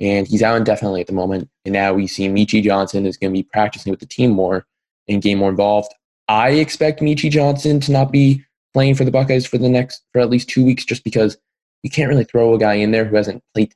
And 0.01 0.27
he's 0.27 0.43
out 0.43 0.57
indefinitely 0.57 1.03
at 1.03 1.07
the 1.07 1.13
moment. 1.13 1.49
And 1.67 1.75
now 1.75 1.93
we 1.93 2.07
see 2.07 2.27
Meechie 2.27 2.63
Johnson 2.63 3.05
is 3.05 3.19
going 3.19 3.33
to 3.33 3.39
be 3.39 3.43
practicing 3.53 3.91
with 3.91 4.01
the 4.01 4.07
team 4.07 4.31
more 4.31 4.67
and 5.07 5.21
getting 5.21 5.39
more 5.39 5.51
involved. 5.51 5.93
I 6.29 6.51
expect 6.53 7.01
Meechie 7.01 7.31
Johnson 7.31 7.79
to 7.81 7.93
not 7.93 8.11
be 8.11 8.43
playing 8.73 8.95
for 8.95 9.05
the 9.05 9.11
Buckeyes 9.11 9.47
for 9.47 9.59
the 9.59 9.69
next 9.69 10.03
for 10.13 10.21
at 10.21 10.31
least 10.31 10.49
two 10.49 10.65
weeks, 10.65 10.85
just 10.85 11.05
because 11.05 11.37
you 11.83 11.91
can't 11.91 12.09
really 12.09 12.25
throw 12.25 12.55
a 12.55 12.59
guy 12.59 12.75
in 12.75 12.93
there 12.93 13.05
who 13.05 13.17
hasn't 13.17 13.45
played 13.55 13.75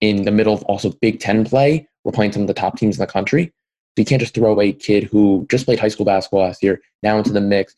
in 0.00 0.24
the 0.24 0.30
middle 0.30 0.54
of 0.54 0.62
also 0.64 0.90
Big 1.00 1.18
Ten 1.18 1.44
play. 1.44 1.88
We're 2.04 2.12
playing 2.12 2.32
some 2.32 2.42
of 2.42 2.48
the 2.48 2.54
top 2.54 2.78
teams 2.78 2.96
in 2.96 3.00
the 3.00 3.10
country. 3.10 3.46
So 3.46 4.00
you 4.00 4.04
can't 4.04 4.20
just 4.20 4.34
throw 4.34 4.60
a 4.60 4.72
kid 4.72 5.04
who 5.04 5.46
just 5.50 5.64
played 5.64 5.80
high 5.80 5.88
school 5.88 6.06
basketball 6.06 6.42
last 6.42 6.62
year 6.62 6.80
now 7.02 7.18
into 7.18 7.32
the 7.32 7.40
mix 7.40 7.74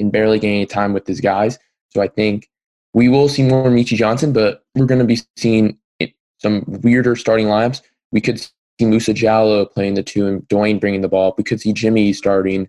and 0.00 0.10
barely 0.10 0.38
getting 0.38 0.56
any 0.56 0.66
time 0.66 0.92
with 0.92 1.04
these 1.04 1.20
guys. 1.20 1.58
So 1.90 2.00
I 2.00 2.08
think 2.08 2.48
we 2.94 3.08
will 3.08 3.28
see 3.28 3.42
more 3.42 3.70
Meechie 3.70 3.96
Johnson, 3.96 4.32
but 4.32 4.64
we're 4.74 4.86
going 4.86 5.00
to 5.00 5.04
be 5.04 5.18
seeing 5.36 5.78
some 6.38 6.64
weirder 6.66 7.16
starting 7.16 7.46
lineups. 7.46 7.82
We 8.12 8.20
could 8.20 8.40
see 8.40 8.50
Musa 8.80 9.12
Jallow 9.12 9.66
playing 9.66 9.94
the 9.94 10.02
two 10.02 10.26
and 10.26 10.48
Duane 10.48 10.78
bringing 10.78 11.02
the 11.02 11.08
ball. 11.08 11.34
We 11.36 11.44
could 11.44 11.60
see 11.60 11.72
Jimmy 11.72 12.12
starting, 12.12 12.68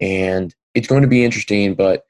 and 0.00 0.54
it's 0.74 0.88
going 0.88 1.02
to 1.02 1.08
be 1.08 1.24
interesting. 1.24 1.74
But 1.74 2.06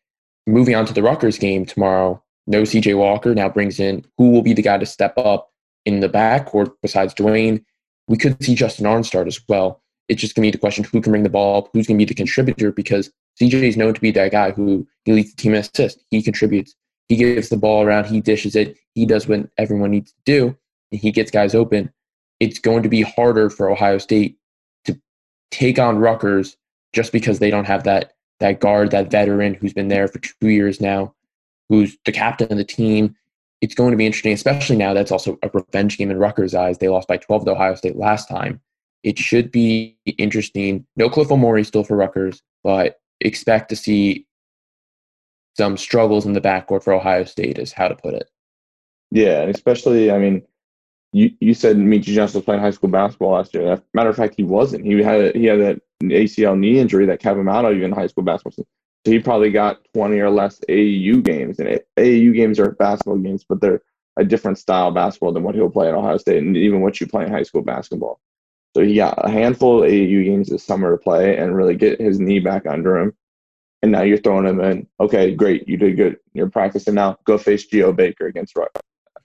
moving 0.47 0.75
on 0.75 0.87
to 0.87 0.95
the 0.95 1.03
Rutgers 1.03 1.39
game 1.39 1.67
tomorrow, 1.67 2.23
no 2.47 2.63
CJ 2.63 2.97
Walker 2.97 3.35
now 3.35 3.49
brings 3.49 3.81
in 3.81 4.05
who 4.17 4.31
will 4.31 4.43
be 4.43 4.55
the 4.55 4.63
guy 4.63 4.79
to 4.79 4.87
step 4.87 5.19
up 5.19 5.51
in 5.85 6.01
the 6.01 6.09
backcourt 6.09 6.73
besides 6.81 7.15
Duane. 7.15 7.65
We 8.09 8.17
could 8.17 8.43
see 8.43 8.55
Justin 8.55 8.87
Ahrens 8.87 9.09
start 9.09 9.27
as 9.27 9.41
well. 9.49 9.83
It's 10.09 10.21
just 10.21 10.35
going 10.35 10.43
to 10.43 10.49
be 10.49 10.53
the 10.53 10.59
question 10.59 10.85
who 10.85 11.01
can 11.01 11.13
bring 11.13 11.23
the 11.23 11.29
ball 11.29 11.59
up, 11.59 11.71
who's 11.73 11.87
going 11.87 11.99
to 11.99 12.05
be 12.05 12.09
the 12.09 12.15
contributor, 12.15 12.73
because 12.73 13.11
CJ 13.41 13.55
is 13.63 13.77
known 13.77 13.95
to 13.95 14.01
be 14.01 14.11
that 14.13 14.33
guy 14.33 14.51
who 14.51 14.87
he 15.05 15.13
leads 15.13 15.31
the 15.35 15.37
team 15.37 15.55
in 15.55 15.61
assists. 15.61 16.03
He 16.11 16.23
contributes. 16.23 16.75
He 17.09 17.17
gives 17.17 17.49
the 17.49 17.57
ball 17.57 17.83
around. 17.83 18.07
He 18.07 18.21
dishes 18.21 18.57
it. 18.57 18.77
He 18.95 19.07
does 19.07 19.27
what 19.27 19.49
everyone 19.59 19.91
needs 19.91 20.13
to 20.13 20.19
do, 20.25 20.57
and 20.91 21.01
he 21.01 21.11
gets 21.11 21.31
guys 21.31 21.55
open. 21.55 21.93
It's 22.41 22.59
going 22.59 22.83
to 22.83 22.89
be 22.89 23.03
harder 23.03 23.51
for 23.51 23.71
Ohio 23.71 23.99
State 23.99 24.39
to 24.85 24.99
take 25.51 25.79
on 25.79 25.99
Rutgers 25.99 26.57
just 26.93 27.13
because 27.13 27.39
they 27.39 27.51
don't 27.51 27.67
have 27.67 27.85
that 27.85 28.15
that 28.41 28.61
guard, 28.61 28.91
that 28.91 29.11
veteran 29.11 29.55
who's 29.55 29.73
been 29.73 29.89
there 29.89 30.09
for 30.09 30.19
two 30.19 30.49
years 30.49 30.81
now, 30.81 31.15
who's 31.69 31.97
the 32.05 32.13
captain 32.13 32.51
of 32.51 32.59
the 32.59 32.65
team, 32.65 33.15
it's 33.63 33.75
going 33.75 33.93
to 33.93 33.97
be 33.97 34.05
interesting, 34.05 34.33
especially 34.33 34.77
now 34.77 34.93
that's 34.93 35.13
also 35.13 35.39
a 35.43 35.51
revenge 35.55 35.97
game 35.97 36.11
in 36.11 36.19
Rutgers' 36.19 36.55
eyes. 36.55 36.79
They 36.79 36.89
lost 36.89 37.07
by 37.07 37.17
12 37.17 37.45
to 37.45 37.53
Ohio 37.53 37.77
State 37.77 37.97
last 37.97 38.29
time. 38.29 38.61
It 39.05 39.19
should 39.19 39.53
be 39.53 39.97
interesting. 40.19 40.85
No 40.97 41.09
Cliff 41.09 41.29
Omoruyi 41.29 41.65
still 41.65 41.85
for 41.85 41.97
Rutgers, 41.97 42.43
but 42.65 43.01
expect 43.25 43.69
to 43.71 43.77
see 43.77 44.27
some 45.57 45.77
struggles 45.77 46.27
in 46.27 46.33
the 46.33 46.41
backcourt 46.41 46.83
for 46.83 46.93
Ohio 46.93 47.25
State, 47.25 47.59
is 47.59 47.73
how 47.73 47.89
to 47.89 47.95
put 47.95 48.15
it. 48.15 48.29
Yeah, 49.11 49.43
and 49.43 49.55
especially, 49.55 50.11
I 50.11 50.19
mean, 50.19 50.43
you, 51.13 51.31
you 51.41 51.53
said 51.53 51.77
Meechie 51.77 52.05
Johnson 52.05 52.39
was 52.39 52.45
playing 52.45 52.63
high 52.63 52.71
school 52.71 52.89
basketball 52.89 53.33
last 53.33 53.53
year. 53.53 53.81
Matter 53.93 54.09
of 54.09 54.17
fact, 54.17 54.35
he 54.37 54.43
wasn't. 54.43 54.87
He 54.87 55.03
had 55.03 55.35
he 55.37 55.45
had 55.45 55.61
that 55.61 55.81
ACL 56.03 56.59
knee 56.59 56.79
injury 56.79 57.07
that 57.07 57.21
kept 57.21 57.39
him 57.39 57.49
out 57.49 57.67
of 57.67 57.77
even 57.77 57.93
high 57.93 58.07
school 58.07 58.25
basketball. 58.25 58.65
So 59.05 59.11
he 59.11 59.19
probably 59.19 59.51
got 59.51 59.81
20 59.95 60.19
or 60.21 60.31
less 60.31 60.61
AAU 60.69 61.23
games. 61.23 61.59
And 61.59 61.81
AAU 61.99 62.35
games 62.35 62.59
are 62.59 62.73
basketball 62.73 63.19
games, 63.19 63.45
but 63.47 63.61
they're 63.61 63.83
a 64.17 64.25
different 64.25 64.59
style 64.59 64.89
of 64.89 64.95
basketball 64.95 65.33
than 65.33 65.43
what 65.43 65.55
he'll 65.55 65.71
play 65.71 65.89
at 65.89 65.95
Ohio 65.95 66.17
State 66.19 66.39
and 66.39 66.57
even 66.57 66.81
what 66.81 67.01
you 67.01 67.07
play 67.07 67.25
in 67.25 67.33
high 67.33 67.43
school 67.43 67.63
basketball. 67.63 68.21
So 68.75 68.83
he 68.83 68.95
got 68.97 69.15
a 69.25 69.31
handful 69.31 69.83
of 69.83 69.91
AAU 69.91 70.25
games 70.25 70.49
this 70.49 70.65
summer 70.65 70.93
to 70.93 70.97
play 70.97 71.37
and 71.37 71.55
really 71.55 71.77
get 71.77 72.01
his 72.01 72.19
knee 72.19 72.41
back 72.41 72.67
under 72.67 72.97
him. 72.97 73.13
And 73.83 73.93
now 73.93 74.03
you're 74.03 74.19
throwing 74.19 74.47
him 74.47 74.61
in. 74.61 74.87
Okay, 75.01 75.35
great, 75.35 75.69
you 75.69 75.77
did 75.77 75.97
good. 75.97 76.17
You're 76.33 76.49
practicing 76.49 76.95
now. 76.95 77.19
Go 77.25 77.37
face 77.37 77.67
Geo 77.67 77.93
Baker 77.93 78.27
against 78.27 78.57
uh, 78.57 78.67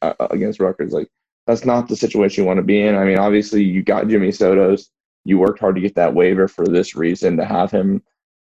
uh, 0.01 0.27
against 0.31 0.59
Rutgers. 0.59 0.91
Like 0.91 1.09
that's 1.45 1.63
not 1.63 1.87
the 1.87 1.95
situation 1.95 2.43
you 2.43 2.47
want 2.47 2.57
to 2.57 2.63
be 2.63 2.81
in. 2.81 2.95
I 2.95 3.05
mean, 3.05 3.19
obviously 3.19 3.63
you 3.63 3.83
got 3.83 4.07
Jimmy 4.07 4.29
Sotos. 4.29 4.87
You 5.25 5.37
worked 5.37 5.59
hard 5.59 5.75
to 5.75 5.81
get 5.81 5.95
that 5.95 6.13
waiver 6.13 6.47
for 6.47 6.65
this 6.65 6.95
reason 6.95 7.37
to 7.37 7.45
have 7.45 7.71
him 7.71 8.01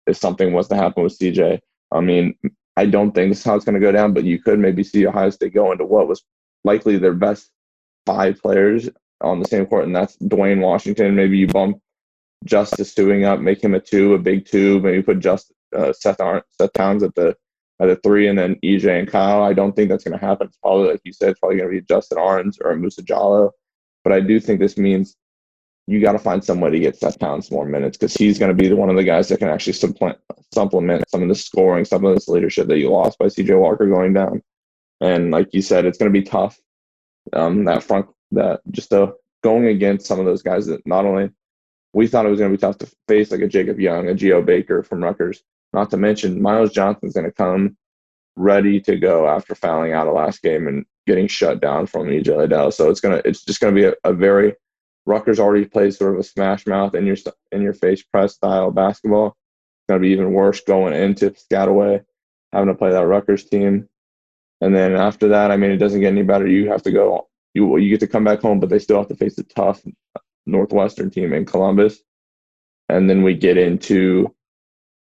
if 0.05 0.17
something 0.17 0.53
was 0.53 0.67
to 0.67 0.75
happen 0.75 1.03
with 1.03 1.17
CJ. 1.17 1.59
I 1.91 1.99
mean, 1.99 2.35
I 2.77 2.85
don't 2.85 3.11
think 3.11 3.31
this 3.31 3.39
is 3.39 3.43
how 3.43 3.55
it's 3.55 3.65
going 3.65 3.75
to 3.75 3.85
go 3.85 3.91
down, 3.91 4.13
but 4.13 4.23
you 4.23 4.41
could 4.41 4.59
maybe 4.59 4.83
see 4.83 5.05
Ohio 5.07 5.29
State 5.29 5.53
go 5.53 5.71
into 5.71 5.85
what 5.85 6.07
was 6.07 6.23
likely 6.63 6.97
their 6.97 7.13
best 7.13 7.49
five 8.05 8.41
players 8.41 8.89
on 9.21 9.39
the 9.39 9.47
same 9.47 9.65
court, 9.65 9.85
and 9.85 9.95
that's 9.95 10.15
Duane 10.17 10.59
Washington. 10.59 11.15
Maybe 11.15 11.37
you 11.37 11.47
bump 11.47 11.81
Justice 12.45 12.93
Sueing 12.93 13.25
up, 13.25 13.39
make 13.39 13.63
him 13.63 13.75
a 13.75 13.79
two, 13.79 14.13
a 14.13 14.19
big 14.19 14.45
two, 14.45 14.79
maybe 14.81 15.01
put 15.01 15.19
just 15.19 15.51
uh, 15.75 15.93
Seth 15.93 16.19
Ar- 16.19 16.45
Seth 16.59 16.73
Towns 16.73 17.03
at 17.03 17.15
the 17.15 17.35
at 17.79 17.87
the 17.87 17.95
three, 17.97 18.27
and 18.27 18.37
then 18.37 18.55
EJ 18.63 18.99
and 18.99 19.07
Kyle. 19.07 19.43
I 19.43 19.53
don't 19.53 19.75
think 19.75 19.89
that's 19.89 20.03
going 20.03 20.17
to 20.17 20.25
happen. 20.25 20.47
It's 20.47 20.57
probably 20.57 20.89
like 20.89 21.01
you 21.03 21.13
said, 21.13 21.29
it's 21.29 21.39
probably 21.39 21.57
going 21.57 21.69
to 21.69 21.81
be 21.81 21.85
Justin 21.85 22.17
Ahrens 22.17 22.59
or 22.63 22.75
Musa 22.75 23.01
Jallow. 23.01 23.51
But 24.03 24.13
I 24.13 24.19
do 24.19 24.39
think 24.39 24.59
this 24.59 24.77
means 24.77 25.15
you 25.87 25.99
got 25.99 26.13
to 26.13 26.19
find 26.19 26.43
some 26.43 26.59
way 26.61 26.69
to 26.69 26.79
get 26.79 26.95
Seth 26.95 27.19
Towns 27.19 27.51
more 27.51 27.65
minutes 27.65 27.97
because 27.97 28.13
he's 28.13 28.39
going 28.39 28.55
to 28.55 28.55
be 28.55 28.67
the, 28.67 28.75
one 28.75 28.89
of 28.89 28.95
the 28.95 29.03
guys 29.03 29.27
that 29.29 29.39
can 29.39 29.49
actually 29.49 29.73
supplement, 29.73 30.19
supplement 30.53 31.03
some 31.09 31.21
of 31.23 31.27
the 31.27 31.35
scoring, 31.35 31.85
some 31.85 32.05
of 32.05 32.13
this 32.13 32.27
leadership 32.27 32.67
that 32.67 32.77
you 32.77 32.89
lost 32.89 33.17
by 33.17 33.25
CJ 33.25 33.59
Walker 33.59 33.87
going 33.87 34.13
down. 34.13 34.41
And 35.01 35.31
like 35.31 35.53
you 35.53 35.61
said, 35.61 35.85
it's 35.85 35.97
going 35.97 36.11
to 36.11 36.19
be 36.19 36.25
tough. 36.25 36.59
Um, 37.33 37.65
that 37.65 37.83
front, 37.83 38.07
that 38.31 38.61
just 38.71 38.93
uh, 38.93 39.11
going 39.43 39.65
against 39.65 40.05
some 40.05 40.19
of 40.19 40.25
those 40.25 40.41
guys 40.41 40.65
that 40.67 40.85
not 40.85 41.05
only 41.05 41.31
we 41.93 42.07
thought 42.07 42.25
it 42.25 42.29
was 42.29 42.39
going 42.39 42.51
to 42.51 42.57
be 42.57 42.61
tough 42.61 42.77
to 42.79 42.91
face, 43.07 43.31
like 43.31 43.41
a 43.41 43.47
Jacob 43.47 43.79
Young, 43.79 44.07
a 44.07 44.13
Geo 44.13 44.41
Baker 44.41 44.83
from 44.83 45.03
Rutgers. 45.03 45.43
Not 45.73 45.89
to 45.91 45.97
mention 45.97 46.41
Myles 46.41 46.71
Johnson's 46.71 47.13
going 47.13 47.25
to 47.25 47.31
come 47.31 47.77
ready 48.35 48.79
to 48.81 48.97
go 48.97 49.27
after 49.27 49.55
fouling 49.55 49.93
out 49.93 50.07
a 50.07 50.11
last 50.11 50.41
game 50.41 50.67
and 50.67 50.85
getting 51.05 51.27
shut 51.27 51.59
down 51.59 51.87
from 51.87 52.07
EJ 52.07 52.35
Liddell. 52.37 52.71
So 52.71 52.89
it's 52.89 53.01
gonna, 53.01 53.21
it's 53.25 53.43
just 53.43 53.59
going 53.59 53.75
to 53.75 53.81
be 53.81 53.87
a, 53.87 54.09
a 54.09 54.13
very 54.13 54.55
Rutgers 55.05 55.39
already 55.39 55.65
plays 55.65 55.97
sort 55.97 56.13
of 56.13 56.19
a 56.19 56.23
smash 56.23 56.67
mouth 56.67 56.93
in 56.93 57.05
your 57.05 57.17
in 57.51 57.61
your 57.61 57.73
face 57.73 58.03
press 58.03 58.35
style 58.35 58.71
basketball. 58.71 59.27
It's 59.27 59.89
going 59.89 60.01
to 60.01 60.07
be 60.07 60.13
even 60.13 60.33
worse 60.33 60.61
going 60.61 60.93
into 60.93 61.31
Piscataway, 61.31 62.03
having 62.51 62.67
to 62.67 62.75
play 62.75 62.91
that 62.91 63.07
Rutgers 63.07 63.45
team. 63.45 63.89
And 64.61 64.75
then 64.75 64.93
after 64.93 65.29
that, 65.29 65.49
I 65.49 65.57
mean, 65.57 65.71
it 65.71 65.77
doesn't 65.77 66.01
get 66.01 66.11
any 66.11 66.21
better. 66.21 66.47
You 66.47 66.69
have 66.69 66.83
to 66.83 66.91
go. 66.91 67.27
You 67.53 67.77
you 67.77 67.89
get 67.89 67.99
to 68.01 68.07
come 68.07 68.23
back 68.23 68.41
home, 68.41 68.59
but 68.59 68.69
they 68.69 68.79
still 68.79 68.97
have 68.97 69.07
to 69.09 69.15
face 69.15 69.37
a 69.37 69.43
tough 69.43 69.81
Northwestern 70.45 71.09
team 71.09 71.33
in 71.33 71.45
Columbus. 71.45 71.99
And 72.89 73.09
then 73.09 73.23
we 73.23 73.35
get 73.35 73.57
into, 73.57 74.33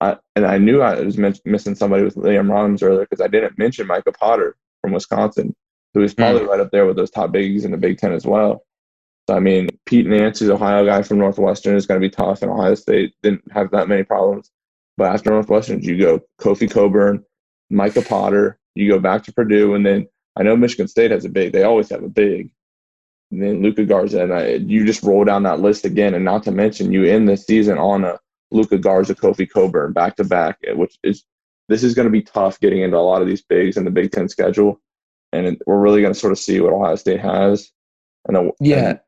I, 0.00 0.16
and 0.34 0.44
I 0.44 0.58
knew 0.58 0.82
I 0.82 1.00
was 1.00 1.18
missing 1.18 1.74
somebody 1.74 2.02
with 2.02 2.16
Liam 2.16 2.50
Rollins 2.50 2.82
earlier 2.82 3.06
because 3.08 3.24
I 3.24 3.28
didn't 3.28 3.58
mention 3.58 3.86
Micah 3.86 4.12
Potter 4.12 4.56
from 4.82 4.92
Wisconsin, 4.92 5.54
who 5.94 6.02
is 6.02 6.14
probably 6.14 6.42
mm. 6.42 6.48
right 6.48 6.60
up 6.60 6.70
there 6.72 6.86
with 6.86 6.96
those 6.96 7.10
top 7.10 7.32
bigs 7.32 7.64
in 7.64 7.70
the 7.70 7.76
Big 7.76 7.98
Ten 7.98 8.12
as 8.12 8.26
well. 8.26 8.64
So, 9.28 9.36
I 9.36 9.40
mean, 9.40 9.68
Pete 9.86 10.06
Nance's 10.06 10.50
Ohio 10.50 10.86
guy 10.86 11.02
from 11.02 11.18
Northwestern 11.18 11.76
is 11.76 11.86
going 11.86 12.00
to 12.00 12.06
be 12.06 12.10
tough, 12.10 12.42
and 12.42 12.50
Ohio 12.50 12.74
State 12.74 13.14
didn't 13.22 13.42
have 13.52 13.70
that 13.72 13.88
many 13.88 14.04
problems. 14.04 14.50
But 14.96 15.12
after 15.12 15.30
Northwestern, 15.30 15.82
you 15.82 15.98
go 15.98 16.20
Kofi 16.40 16.70
Cockburn, 16.70 17.24
Micah 17.70 18.02
Potter, 18.02 18.58
you 18.74 18.90
go 18.90 18.98
back 18.98 19.24
to 19.24 19.32
Purdue, 19.32 19.74
and 19.74 19.84
then 19.84 20.06
I 20.36 20.42
know 20.42 20.56
Michigan 20.56 20.88
State 20.88 21.10
has 21.10 21.24
a 21.24 21.28
big. 21.28 21.52
They 21.52 21.62
always 21.62 21.90
have 21.90 22.02
a 22.02 22.08
big. 22.08 22.50
And 23.30 23.42
then 23.42 23.62
Luka 23.62 23.84
Garza, 23.84 24.22
and 24.22 24.32
I, 24.32 24.46
you 24.54 24.86
just 24.86 25.02
roll 25.02 25.24
down 25.24 25.42
that 25.44 25.60
list 25.60 25.84
again, 25.84 26.14
and 26.14 26.24
not 26.24 26.44
to 26.44 26.52
mention 26.52 26.92
you 26.92 27.04
end 27.04 27.28
the 27.28 27.36
season 27.36 27.78
on 27.78 28.04
a 28.04 28.18
Luka 28.50 28.78
Garza, 28.78 29.14
Kofi 29.14 29.48
Cockburn 29.48 29.92
back 29.92 30.16
to 30.16 30.24
back, 30.24 30.58
which 30.74 30.96
is 31.02 31.24
this 31.68 31.82
is 31.82 31.94
going 31.94 32.06
to 32.06 32.12
be 32.12 32.22
tough 32.22 32.60
getting 32.60 32.82
into 32.82 32.96
a 32.96 32.98
lot 32.98 33.22
of 33.22 33.28
these 33.28 33.42
bigs 33.42 33.76
in 33.76 33.84
the 33.84 33.90
Big 33.90 34.12
Ten 34.12 34.28
schedule, 34.28 34.80
and 35.32 35.46
it, 35.46 35.62
we're 35.66 35.80
really 35.80 36.00
going 36.00 36.12
to 36.12 36.18
sort 36.18 36.32
of 36.32 36.38
see 36.38 36.60
what 36.60 36.72
Ohio 36.72 36.94
State 36.94 37.20
has. 37.20 37.70
And 38.28 38.52
yeah, 38.60 38.98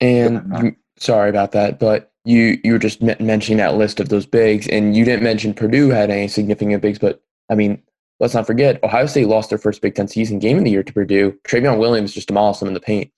and 0.00 0.36
and 0.36 0.64
you, 0.64 0.76
sorry 0.98 1.28
about 1.28 1.52
that, 1.52 1.78
but 1.78 2.12
you 2.24 2.58
you 2.64 2.72
were 2.72 2.78
just 2.78 3.02
mentioning 3.02 3.58
that 3.58 3.76
list 3.76 4.00
of 4.00 4.08
those 4.08 4.26
bigs, 4.26 4.66
and 4.68 4.96
you 4.96 5.04
didn't 5.04 5.22
mention 5.22 5.54
Purdue 5.54 5.90
had 5.90 6.10
any 6.10 6.28
significant 6.28 6.80
bigs. 6.80 6.98
But 6.98 7.22
I 7.50 7.54
mean, 7.54 7.82
let's 8.20 8.34
not 8.34 8.46
forget 8.46 8.82
Ohio 8.82 9.06
State 9.06 9.28
lost 9.28 9.50
their 9.50 9.58
first 9.58 9.82
Big 9.82 9.94
Ten 9.94 10.08
season 10.08 10.38
game 10.38 10.58
of 10.58 10.64
the 10.64 10.70
year 10.70 10.82
to 10.82 10.92
Purdue. 10.92 11.38
Trevion 11.46 11.78
Williams 11.78 12.12
just 12.12 12.28
demolished 12.28 12.60
them 12.60 12.68
in 12.68 12.74
the 12.74 12.80
paint, 12.80 13.10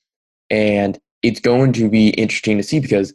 and 0.50 0.98
it's 1.22 1.40
going 1.40 1.72
to 1.74 1.88
be 1.88 2.10
interesting 2.10 2.56
to 2.56 2.62
see 2.62 2.80
because 2.80 3.14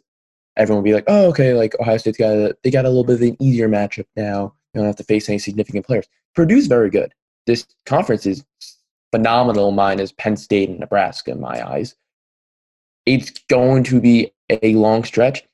everyone 0.56 0.82
will 0.82 0.90
be 0.90 0.94
like, 0.94 1.04
"Oh, 1.06 1.26
okay, 1.28 1.54
like 1.54 1.78
Ohio 1.80 1.96
State's 1.96 2.18
got 2.18 2.32
a, 2.32 2.56
they 2.62 2.70
got 2.70 2.84
a 2.84 2.88
little 2.88 3.04
bit 3.04 3.16
of 3.16 3.22
an 3.22 3.36
easier 3.40 3.68
matchup 3.68 4.06
now. 4.16 4.54
You 4.72 4.80
don't 4.80 4.86
have 4.86 4.96
to 4.96 5.04
face 5.04 5.28
any 5.28 5.38
significant 5.38 5.86
players." 5.86 6.06
Purdue's 6.34 6.66
very 6.66 6.90
good. 6.90 7.12
This 7.46 7.66
conference 7.86 8.26
is 8.26 8.44
phenomenal. 9.12 9.70
Mine 9.70 10.00
is 10.00 10.12
Penn 10.12 10.36
State 10.36 10.68
and 10.68 10.80
Nebraska 10.80 11.30
in 11.30 11.40
my 11.40 11.66
eyes 11.66 11.94
it's 13.06 13.32
going 13.48 13.84
to 13.84 14.00
be 14.00 14.32
a 14.48 14.74
long 14.74 15.04
stretch. 15.04 15.44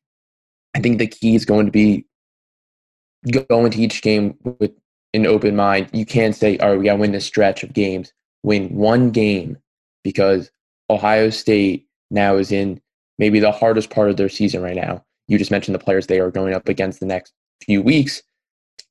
I 0.75 0.81
think 0.81 0.99
the 0.99 1.07
key 1.07 1.35
is 1.35 1.45
going 1.45 1.67
to 1.67 1.73
be 1.73 2.07
going 3.49 3.71
to 3.73 3.79
each 3.81 4.03
game 4.03 4.37
with 4.43 4.73
an 5.15 5.27
open 5.27 5.57
mind. 5.57 5.89
You 5.93 6.07
can't 6.07 6.35
say, 6.35 6.59
all 6.59 6.71
right, 6.71 6.79
we 6.79 6.85
got 6.85 6.95
to 6.95 7.01
win 7.01 7.13
this 7.13 7.27
stretch 7.27 7.63
of 7.63 7.73
games. 7.73 8.13
Win 8.43 8.75
one 8.75 9.11
game 9.11 9.59
because 10.03 10.51
Ohio 10.89 11.31
State 11.31 11.87
now 12.11 12.37
is 12.37 12.53
in 12.53 12.81
maybe 13.19 13.39
the 13.39 13.53
hardest 13.53 13.91
part 13.91 14.11
of 14.11 14.17
their 14.17 14.29
season 14.29 14.63
right 14.63 14.77
now. 14.77 15.05
You 15.29 15.39
just 15.39 15.51
mentioned 15.51 15.75
the 15.75 15.81
players 15.81 16.07
they 16.07 16.21
are 16.21 16.31
going 16.31 16.55
up 16.55 16.69
against 16.69 17.01
the 17.01 17.07
next 17.07 17.33
few 17.63 17.83
weeks. 17.83 18.23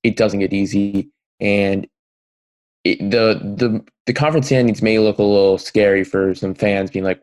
It 0.04 0.16
doesn't 0.16 0.40
get 0.40 0.54
easy. 0.54 1.10
And 1.40 1.88
it, 2.84 3.00
the 3.00 3.40
the 3.44 3.84
the 4.06 4.14
conference 4.14 4.46
standings 4.46 4.82
may 4.82 5.00
look 5.00 5.18
a 5.18 5.24
little 5.24 5.58
scary 5.58 6.04
for 6.04 6.34
some 6.34 6.54
fans, 6.54 6.92
being 6.92 7.04
like, 7.04 7.22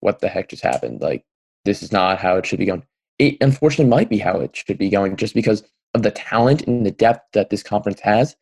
what 0.00 0.20
the 0.20 0.28
heck 0.28 0.48
just 0.48 0.62
happened? 0.62 1.00
Like, 1.00 1.24
this 1.64 1.82
is 1.82 1.92
not 1.92 2.18
how 2.18 2.36
it 2.36 2.46
should 2.46 2.58
be 2.58 2.66
going. 2.66 2.84
It 3.18 3.36
unfortunately 3.40 3.90
might 3.90 4.08
be 4.08 4.18
how 4.18 4.40
it 4.40 4.56
should 4.56 4.78
be 4.78 4.88
going 4.88 5.16
just 5.16 5.34
because 5.34 5.62
of 5.94 6.02
the 6.02 6.10
talent 6.10 6.62
and 6.62 6.84
the 6.84 6.90
depth 6.90 7.32
that 7.32 7.50
this 7.50 7.62
conference 7.62 8.00
has, 8.00 8.36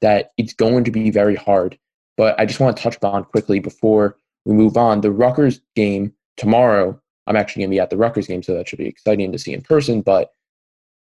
that 0.00 0.30
it's 0.36 0.52
going 0.52 0.84
to 0.84 0.90
be 0.90 1.10
very 1.10 1.34
hard. 1.34 1.78
But 2.16 2.38
I 2.38 2.46
just 2.46 2.60
want 2.60 2.76
to 2.76 2.82
touch 2.82 2.98
on 3.02 3.24
quickly 3.24 3.60
before 3.60 4.16
we 4.44 4.54
move 4.54 4.76
on. 4.76 5.00
The 5.00 5.10
Rutgers 5.10 5.60
game 5.74 6.12
tomorrow, 6.36 7.00
I'm 7.26 7.36
actually 7.36 7.62
going 7.62 7.70
to 7.70 7.74
be 7.74 7.80
at 7.80 7.90
the 7.90 7.96
Rutgers 7.96 8.26
game, 8.26 8.42
so 8.42 8.54
that 8.54 8.68
should 8.68 8.78
be 8.78 8.86
exciting 8.86 9.32
to 9.32 9.38
see 9.38 9.52
in 9.52 9.62
person. 9.62 10.02
But 10.02 10.30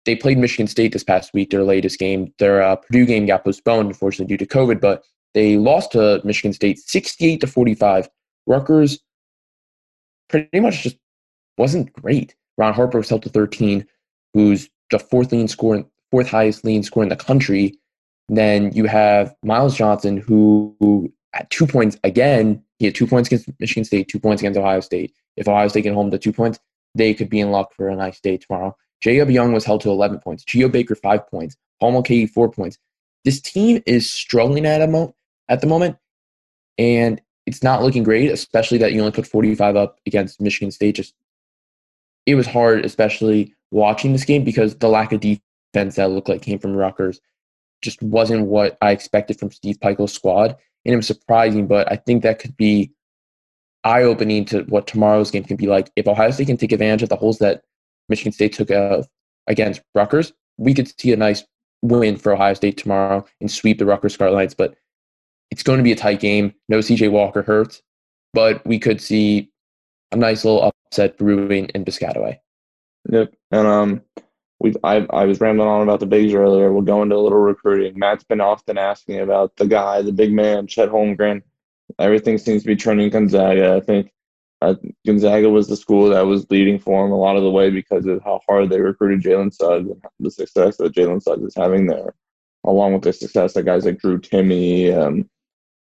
they 0.05 0.15
played 0.15 0.37
Michigan 0.37 0.67
State 0.67 0.93
this 0.93 1.03
past 1.03 1.33
week, 1.33 1.49
their 1.49 1.63
latest 1.63 1.99
game. 1.99 2.33
Their 2.39 2.61
uh, 2.61 2.77
Purdue 2.77 3.05
game 3.05 3.25
got 3.25 3.43
postponed, 3.43 3.87
unfortunately, 3.87 4.37
due 4.37 4.45
to 4.45 4.51
COVID, 4.51 4.79
but 4.79 5.03
they 5.33 5.57
lost 5.57 5.91
to 5.91 6.21
Michigan 6.23 6.53
State 6.53 6.79
68 6.79 7.41
to 7.41 7.47
45. 7.47 8.09
Rutgers 8.45 8.99
pretty 10.29 10.59
much 10.59 10.83
just 10.83 10.97
wasn't 11.57 11.91
great. 11.93 12.35
Ron 12.57 12.73
Harper 12.73 12.99
was 12.99 13.09
held 13.09 13.23
to 13.23 13.29
13, 13.29 13.85
who's 14.33 14.69
the 14.91 14.99
fourth 14.99 15.31
leading 15.31 15.47
scorer, 15.47 15.83
fourth 16.11 16.27
highest 16.27 16.63
leading 16.63 16.83
scorer 16.83 17.03
in 17.03 17.09
the 17.09 17.15
country. 17.15 17.77
Then 18.29 18.73
you 18.73 18.85
have 18.85 19.33
Myles 19.43 19.75
Johnson, 19.75 20.17
who, 20.17 20.75
who 20.79 21.11
at 21.33 21.49
two 21.49 21.67
points 21.67 21.97
again, 22.03 22.63
he 22.79 22.85
had 22.85 22.95
two 22.95 23.07
points 23.07 23.27
against 23.27 23.49
Michigan 23.59 23.85
State, 23.85 24.07
two 24.07 24.19
points 24.19 24.41
against 24.41 24.59
Ohio 24.59 24.81
State. 24.81 25.13
If 25.35 25.47
Ohio 25.47 25.67
State 25.67 25.83
get 25.83 25.93
home 25.93 26.11
to 26.11 26.17
two 26.17 26.33
points, 26.33 26.59
they 26.95 27.13
could 27.13 27.29
be 27.29 27.39
in 27.39 27.51
luck 27.51 27.73
for 27.75 27.89
a 27.89 27.95
nice 27.95 28.19
day 28.19 28.37
tomorrow. 28.37 28.75
Jacob 29.01 29.29
Young 29.29 29.53
was 29.53 29.63
held 29.63 29.81
to 29.81 29.89
11 29.89 30.19
points. 30.19 30.43
Geo 30.43 30.67
Baker, 30.67 30.95
five 30.95 31.27
points. 31.27 31.55
Paul 31.79 31.91
Mulcahy, 31.91 32.25
four 32.25 32.49
points. 32.49 32.77
This 33.23 33.39
team 33.39 33.83
is 33.85 34.09
struggling 34.09 34.65
at, 34.65 34.81
a 34.81 34.87
mo- 34.87 35.15
at 35.49 35.61
the 35.61 35.67
moment, 35.67 35.97
and 36.77 37.21
it's 37.45 37.63
not 37.63 37.83
looking 37.83 38.03
great, 38.03 38.31
especially 38.31 38.77
that 38.79 38.93
you 38.93 38.99
only 38.99 39.11
put 39.11 39.27
45 39.27 39.75
up 39.75 39.99
against 40.05 40.41
Michigan 40.41 40.71
State. 40.71 40.95
Just 40.95 41.13
it 42.25 42.35
was 42.35 42.47
hard, 42.47 42.85
especially 42.85 43.53
watching 43.71 44.11
this 44.11 44.25
game 44.25 44.43
because 44.43 44.75
the 44.75 44.89
lack 44.89 45.11
of 45.11 45.19
defense 45.19 45.41
that 45.85 46.11
looked 46.11 46.29
like 46.29 46.41
came 46.41 46.59
from 46.59 46.75
Rutgers 46.75 47.19
just 47.81 48.01
wasn't 48.01 48.47
what 48.47 48.77
I 48.81 48.91
expected 48.91 49.39
from 49.39 49.51
Steve 49.51 49.79
Pikiell's 49.79 50.13
squad. 50.13 50.55
And 50.85 50.93
it 50.93 50.95
was 50.95 51.07
surprising, 51.07 51.67
but 51.67 51.91
I 51.91 51.95
think 51.95 52.23
that 52.23 52.39
could 52.39 52.55
be 52.57 52.91
eye 53.83 54.03
opening 54.03 54.45
to 54.45 54.63
what 54.63 54.87
tomorrow's 54.87 55.31
game 55.31 55.43
can 55.43 55.57
be 55.57 55.67
like. 55.67 55.91
If 55.95 56.07
Ohio 56.07 56.31
State 56.31 56.47
can 56.47 56.57
take 56.57 56.71
advantage 56.71 57.03
of 57.03 57.09
the 57.09 57.15
holes 57.15 57.39
that 57.39 57.63
Michigan 58.09 58.31
State 58.31 58.53
took 58.53 58.71
out 58.71 59.05
against 59.47 59.81
Rutgers, 59.93 60.33
we 60.57 60.73
could 60.73 60.99
see 60.99 61.13
a 61.13 61.17
nice 61.17 61.43
win 61.81 62.17
for 62.17 62.33
Ohio 62.33 62.53
State 62.53 62.77
tomorrow 62.77 63.25
and 63.41 63.51
sweep 63.51 63.77
the 63.77 63.85
Rutgers 63.85 64.13
Scarlet 64.13 64.35
Knights. 64.35 64.53
But 64.53 64.75
it's 65.51 65.63
going 65.63 65.77
to 65.77 65.83
be 65.83 65.91
a 65.91 65.95
tight 65.95 66.19
game. 66.19 66.53
No 66.69 66.79
CJ 66.79 67.11
Walker 67.11 67.41
hurts, 67.41 67.81
but 68.33 68.65
we 68.65 68.79
could 68.79 69.01
see 69.01 69.51
a 70.11 70.15
nice 70.15 70.43
little 70.43 70.63
upset 70.63 71.17
brewing 71.17 71.65
in 71.67 71.85
Piscataway. 71.85 72.39
Yep. 73.09 73.33
And 73.51 73.67
um 73.67 74.01
we 74.59 74.73
I 74.83 75.05
I 75.11 75.25
was 75.25 75.39
rambling 75.39 75.67
on 75.67 75.83
about 75.83 75.99
the 75.99 76.05
bigs 76.05 76.33
earlier. 76.33 76.71
We'll 76.71 76.81
go 76.81 77.03
into 77.03 77.15
a 77.15 77.17
little 77.17 77.37
recruiting. 77.37 77.97
Matt's 77.97 78.23
been 78.23 78.41
often 78.41 78.77
asking 78.77 79.19
about 79.19 79.55
the 79.57 79.67
guy, 79.67 80.01
the 80.01 80.11
big 80.11 80.33
man, 80.33 80.67
Chet 80.67 80.89
Holmgren. 80.89 81.41
Everything 81.99 82.37
seems 82.37 82.63
to 82.63 82.67
be 82.67 82.75
turning 82.75 83.09
Gonzaga. 83.09 83.75
I 83.75 83.79
think 83.79 84.11
uh, 84.61 84.75
Gonzaga 85.05 85.49
was 85.49 85.67
the 85.67 85.75
school 85.75 86.09
that 86.09 86.25
was 86.25 86.49
leading 86.49 86.79
for 86.79 87.05
him 87.05 87.11
a 87.11 87.17
lot 87.17 87.37
of 87.37 87.43
the 87.43 87.51
way 87.51 87.69
because 87.69 88.05
of 88.07 88.21
how 88.23 88.41
hard 88.47 88.69
they 88.69 88.79
recruited 88.79 89.21
Jalen 89.21 89.53
Suggs 89.53 89.89
and 89.89 90.01
the 90.19 90.31
success 90.31 90.77
that 90.77 90.93
Jalen 90.93 91.21
Suggs 91.21 91.43
is 91.43 91.55
having 91.55 91.85
there, 91.85 92.15
along 92.65 92.93
with 92.93 93.03
the 93.03 93.13
success 93.13 93.53
that 93.53 93.63
guys 93.63 93.85
like 93.85 93.99
Drew 93.99 94.19
Timme, 94.19 94.97
um, 94.97 95.29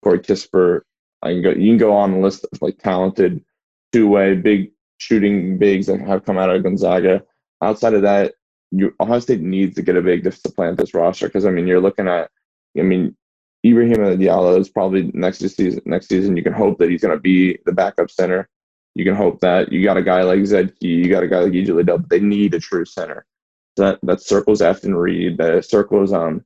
Corey 0.02 0.20
Kispert. 0.20 0.82
I 1.22 1.32
can 1.32 1.42
go. 1.42 1.50
You 1.50 1.72
can 1.72 1.78
go 1.78 1.94
on 1.94 2.14
a 2.14 2.20
list 2.20 2.46
of 2.50 2.62
like 2.62 2.78
talented 2.78 3.44
two-way 3.92 4.36
big 4.36 4.70
shooting 4.98 5.58
bigs 5.58 5.86
that 5.86 6.00
have 6.00 6.24
come 6.24 6.38
out 6.38 6.54
of 6.54 6.62
Gonzaga. 6.62 7.22
Outside 7.62 7.94
of 7.94 8.02
that, 8.02 8.34
you 8.70 8.94
Ohio 9.00 9.20
State 9.20 9.40
needs 9.40 9.74
to 9.76 9.82
get 9.82 9.96
a 9.96 10.02
big 10.02 10.24
to 10.24 10.32
supplant 10.32 10.78
this 10.78 10.94
roster 10.94 11.26
because 11.28 11.46
I 11.46 11.50
mean 11.50 11.66
you're 11.66 11.80
looking 11.80 12.08
at. 12.08 12.30
I 12.78 12.82
mean, 12.82 13.16
Ibrahim 13.64 13.96
Diallo 13.96 14.58
is 14.58 14.68
probably 14.68 15.10
next 15.14 15.38
season. 15.40 15.82
Next 15.84 16.08
season, 16.08 16.36
you 16.36 16.42
can 16.42 16.52
hope 16.52 16.78
that 16.78 16.90
he's 16.90 17.02
going 17.02 17.16
to 17.16 17.20
be 17.20 17.58
the 17.66 17.72
backup 17.72 18.10
center. 18.10 18.48
you 18.94 19.04
can 19.04 19.14
hope 19.14 19.40
that 19.40 19.72
you 19.72 19.82
got 19.84 19.96
a 19.96 20.02
guy 20.02 20.22
like 20.22 20.44
Zed 20.46 20.74
Key, 20.78 20.88
you 20.88 21.08
got 21.08 21.22
a 21.22 21.28
guy 21.28 21.40
like 21.40 21.52
EJ 21.52 21.74
Liddell, 21.74 21.98
but 21.98 22.10
they 22.10 22.20
need 22.20 22.54
a 22.54 22.60
true 22.60 22.84
center. 22.84 23.26
That 23.76 23.98
that 24.02 24.20
circles 24.20 24.60
Efton 24.60 24.96
Reid, 24.96 25.38
that 25.38 25.64
circles 25.64 26.12
um 26.12 26.44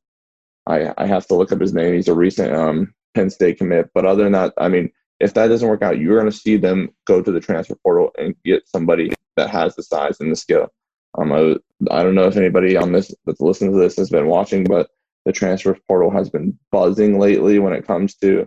I 0.66 0.92
I 0.98 1.06
have 1.06 1.26
to 1.28 1.34
look 1.34 1.52
up 1.52 1.60
his 1.60 1.74
name. 1.74 1.94
He's 1.94 2.08
a 2.08 2.14
recent 2.14 2.54
um 2.54 2.94
Penn 3.14 3.30
State 3.30 3.58
commit. 3.58 3.90
But 3.94 4.06
other 4.06 4.24
than 4.24 4.32
that, 4.32 4.54
I 4.58 4.68
mean, 4.68 4.90
if 5.20 5.34
that 5.34 5.48
doesn't 5.48 5.68
work 5.68 5.82
out, 5.82 5.98
you're 5.98 6.18
gonna 6.18 6.32
see 6.32 6.56
them 6.56 6.90
go 7.06 7.22
to 7.22 7.32
the 7.32 7.40
transfer 7.40 7.76
portal 7.82 8.10
and 8.18 8.34
get 8.44 8.68
somebody 8.68 9.12
that 9.36 9.50
has 9.50 9.74
the 9.76 9.82
size 9.82 10.20
and 10.20 10.30
the 10.32 10.36
skill. 10.36 10.72
Um, 11.16 11.32
I, 11.32 11.56
I 11.90 12.02
don't 12.02 12.14
know 12.14 12.26
if 12.26 12.36
anybody 12.36 12.76
on 12.76 12.92
this 12.92 13.14
that's 13.24 13.40
listening 13.40 13.72
to 13.72 13.78
this 13.78 13.96
has 13.96 14.10
been 14.10 14.26
watching, 14.26 14.64
but 14.64 14.88
the 15.24 15.32
transfer 15.32 15.76
portal 15.88 16.10
has 16.10 16.30
been 16.30 16.58
buzzing 16.70 17.18
lately 17.18 17.58
when 17.58 17.72
it 17.72 17.86
comes 17.86 18.14
to 18.16 18.46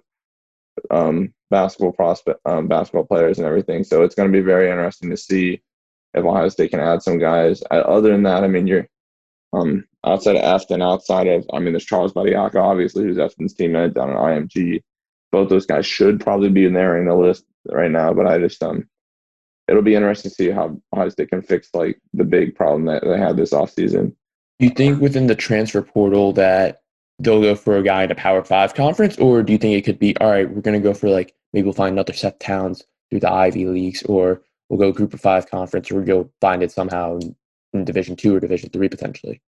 um, 0.92 1.34
basketball 1.50 1.92
prospect, 1.92 2.40
um, 2.46 2.68
basketball 2.68 3.06
players, 3.06 3.40
and 3.40 3.48
everything. 3.48 3.84
So 3.84 4.04
it's 4.04 4.16
going 4.16 4.32
to 4.32 4.38
be 4.38 4.44
very 4.44 4.70
interesting 4.70 5.10
to 5.10 5.18
see 5.18 5.62
if 6.14 6.26
Ohio 6.26 6.50
State 6.50 6.72
can 6.72 6.80
add 6.80 7.02
some 7.02 7.20
guys. 7.20 7.64
Other 7.72 8.12
than 8.12 8.24
that, 8.24 8.44
I 8.44 8.48
mean, 8.48 8.68
you're 8.68 8.88
um, 9.54 9.86
outside 10.06 10.36
of 10.36 10.44
Efton, 10.44 10.84
outside 10.84 11.28
of 11.28 11.46
I 11.54 11.60
mean, 11.60 11.74
there's 11.74 11.86
Charles 11.86 12.14
Bediako, 12.14 12.62
obviously, 12.62 13.04
who's 13.04 13.18
Efton's 13.18 13.54
teammate 13.54 13.94
down 13.94 14.12
at 14.12 14.18
IMG. 14.18 14.84
Both 15.32 15.50
those 15.50 15.66
guys 15.66 15.86
should 15.86 16.20
probably 16.20 16.50
be 16.50 16.66
in 16.66 16.74
there 16.74 16.98
in 16.98 17.08
the 17.08 17.16
list 17.16 17.46
right 17.70 17.92
now, 17.92 18.14
but 18.14 18.28
I 18.28 18.38
just 18.40 18.62
um, 18.64 18.88
it'll 19.68 19.82
be 19.82 19.96
interesting 19.96 20.30
to 20.30 20.36
see 20.36 20.50
how 20.50 20.80
Ohio 20.94 21.10
State 21.10 21.30
can 21.30 21.42
fix 21.42 21.70
like 21.74 22.00
the 22.14 22.24
big 22.24 22.56
problem 22.56 22.86
that 22.86 23.04
they 23.04 23.18
had 23.18 23.38
this 23.38 23.54
offseason. 23.54 24.16
Do 24.60 24.66
you 24.66 24.72
think 24.72 25.02
within 25.02 25.28
the 25.28 25.36
transfer 25.36 25.82
portal 25.82 26.34
that 26.34 26.82
they'll 27.20 27.42
go 27.42 27.56
for 27.56 27.78
a 27.78 27.84
guy 27.84 28.04
in 28.04 28.12
a 28.12 28.16
Power 28.16 28.44
Five 28.44 28.74
conference, 28.74 29.18
or 29.18 29.44
do 29.44 29.54
you 29.54 29.60
think 29.60 29.78
it 29.78 29.86
could 29.86 30.00
be 30.00 30.16
all 30.18 30.30
right? 30.30 30.50
We're 30.50 30.62
going 30.62 30.82
to 30.82 30.88
go 30.88 30.94
for 30.94 31.10
like 31.10 31.36
maybe 31.54 31.66
we'll 31.66 31.74
find 31.74 31.94
another 31.94 32.14
Seth 32.14 32.40
Towns 32.40 32.84
through 33.10 33.20
the 33.22 33.32
Ivy 33.32 33.66
leagues, 33.66 34.04
or 34.04 34.42
we'll 34.70 34.80
go 34.80 34.92
Group 34.92 35.14
of 35.14 35.22
Five 35.22 35.50
conference, 35.50 35.92
or 35.92 35.96
we'll 35.96 36.06
go 36.06 36.30
find 36.42 36.64
it 36.64 36.72
somehow 36.72 37.18
in, 37.18 37.36
in 37.74 37.86
Division 37.86 38.16
Two 38.16 38.36
or 38.36 38.40
Division 38.40 38.70
Three 38.70 38.90
potentially. 38.90 39.42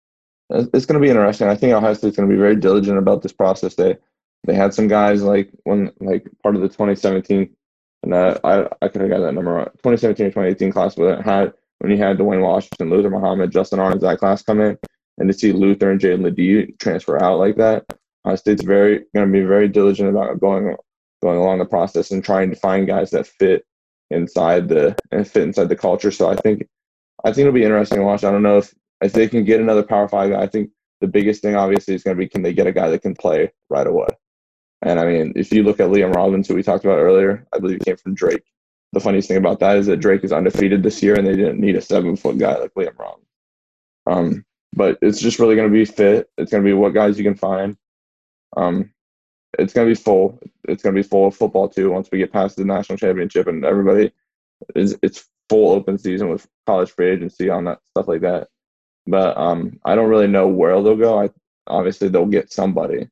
Uh, 0.52 0.64
it's 0.72 0.86
going 0.86 1.00
to 1.00 1.04
be 1.04 1.10
interesting. 1.10 1.48
I 1.48 1.56
think 1.56 1.72
Ohio 1.72 1.94
State's 1.94 2.16
going 2.16 2.28
to 2.28 2.34
be 2.34 2.40
very 2.40 2.56
diligent 2.56 2.98
about 2.98 3.22
this 3.22 3.32
process. 3.32 3.74
They 3.74 3.96
they 4.44 4.54
had 4.54 4.74
some 4.74 4.88
guys 4.88 5.22
like 5.22 5.50
when 5.64 5.92
like 6.00 6.28
part 6.42 6.56
of 6.56 6.62
the 6.62 6.68
2017 6.68 7.50
and 8.02 8.14
uh, 8.14 8.38
I 8.44 8.68
I 8.82 8.88
could 8.88 9.00
have 9.00 9.10
got 9.10 9.20
that 9.20 9.34
number 9.34 9.64
2017 9.64 10.26
or 10.26 10.30
2018 10.30 10.72
class, 10.72 10.94
but 10.94 11.18
it 11.18 11.24
had 11.24 11.52
when 11.78 11.90
you 11.90 11.98
had 11.98 12.18
Duane 12.18 12.40
Washington, 12.40 12.90
Luther 12.90 13.10
Muhammad, 13.10 13.50
Justin 13.50 13.80
Ahrens, 13.80 14.02
that 14.02 14.18
class 14.18 14.42
come 14.42 14.60
in, 14.60 14.78
and 15.18 15.28
to 15.28 15.34
see 15.36 15.52
Luther 15.52 15.90
and 15.90 16.00
Jaedon 16.00 16.22
LeDee 16.22 16.72
transfer 16.78 17.22
out 17.22 17.38
like 17.38 17.56
that, 17.56 17.84
Ohio 18.24 18.36
State's 18.36 18.62
very 18.62 19.04
going 19.14 19.26
to 19.26 19.32
be 19.32 19.44
very 19.44 19.68
diligent 19.68 20.08
about 20.08 20.40
going 20.40 20.74
going 21.22 21.38
along 21.38 21.58
the 21.58 21.64
process 21.64 22.10
and 22.10 22.24
trying 22.24 22.50
to 22.50 22.56
find 22.56 22.86
guys 22.86 23.10
that 23.10 23.26
fit 23.26 23.64
inside 24.10 24.68
the 24.68 24.96
and 25.10 25.26
fit 25.26 25.42
inside 25.42 25.68
the 25.68 25.76
culture. 25.76 26.10
So 26.10 26.28
I 26.28 26.36
think 26.36 26.66
I 27.24 27.32
think 27.32 27.46
it'll 27.46 27.52
be 27.52 27.64
interesting 27.64 27.98
to 27.98 28.04
watch. 28.04 28.24
I 28.24 28.30
don't 28.30 28.42
know 28.42 28.58
if 28.58 28.74
if 29.00 29.12
they 29.12 29.28
can 29.28 29.44
get 29.44 29.60
another 29.60 29.82
Power 29.82 30.08
Five 30.08 30.30
guy. 30.30 30.42
I 30.42 30.46
think 30.46 30.70
the 31.00 31.06
biggest 31.06 31.42
thing 31.42 31.56
obviously 31.56 31.94
is 31.94 32.02
going 32.02 32.16
to 32.16 32.18
be 32.18 32.28
can 32.28 32.42
they 32.42 32.52
get 32.52 32.66
a 32.66 32.72
guy 32.72 32.90
that 32.90 33.02
can 33.02 33.14
play 33.14 33.52
right 33.68 33.86
away. 33.86 34.08
And 34.86 35.00
I 35.00 35.04
mean, 35.04 35.32
if 35.34 35.52
you 35.52 35.64
look 35.64 35.80
at 35.80 35.90
Liam 35.90 36.14
Robbins, 36.14 36.46
who 36.46 36.54
we 36.54 36.62
talked 36.62 36.84
about 36.84 37.00
earlier, 37.00 37.44
I 37.52 37.58
believe 37.58 37.78
he 37.78 37.84
came 37.84 37.96
from 37.96 38.14
Drake. 38.14 38.44
The 38.92 39.00
funniest 39.00 39.26
thing 39.26 39.36
about 39.36 39.58
that 39.58 39.76
is 39.78 39.86
that 39.86 39.96
Drake 39.96 40.22
is 40.22 40.32
undefeated 40.32 40.84
this 40.84 41.02
year, 41.02 41.16
and 41.16 41.26
they 41.26 41.34
didn't 41.34 41.60
need 41.60 41.74
a 41.74 41.80
seven 41.80 42.14
foot 42.14 42.38
guy 42.38 42.56
like 42.56 42.72
Liam 42.74 42.96
Robbins. 42.96 43.26
Um, 44.06 44.44
but 44.74 44.96
it's 45.02 45.18
just 45.20 45.40
really 45.40 45.56
going 45.56 45.68
to 45.68 45.72
be 45.72 45.84
fit. 45.84 46.30
It's 46.38 46.52
going 46.52 46.62
to 46.62 46.68
be 46.68 46.72
what 46.72 46.94
guys 46.94 47.18
you 47.18 47.24
can 47.24 47.34
find. 47.34 47.76
Um, 48.56 48.92
it's 49.58 49.72
going 49.72 49.88
to 49.88 49.90
be 49.90 50.00
full. 50.00 50.38
It's 50.68 50.84
going 50.84 50.94
to 50.94 51.02
be 51.02 51.08
full 51.08 51.26
of 51.26 51.34
football 51.34 51.68
too. 51.68 51.90
Once 51.90 52.08
we 52.12 52.18
get 52.18 52.32
past 52.32 52.56
the 52.56 52.64
national 52.64 52.96
championship 52.96 53.48
and 53.48 53.64
everybody 53.64 54.12
is, 54.76 54.96
it's 55.02 55.28
full 55.48 55.72
open 55.72 55.98
season 55.98 56.28
with 56.28 56.46
college 56.64 56.92
free 56.92 57.10
agency 57.10 57.50
on 57.50 57.64
that 57.64 57.80
stuff 57.90 58.06
like 58.06 58.20
that. 58.20 58.50
But 59.08 59.36
um, 59.36 59.80
I 59.84 59.96
don't 59.96 60.10
really 60.10 60.28
know 60.28 60.46
where 60.46 60.80
they'll 60.80 60.94
go. 60.94 61.22
I 61.22 61.30
obviously 61.66 62.08
they'll 62.08 62.26
get 62.26 62.52
somebody. 62.52 63.08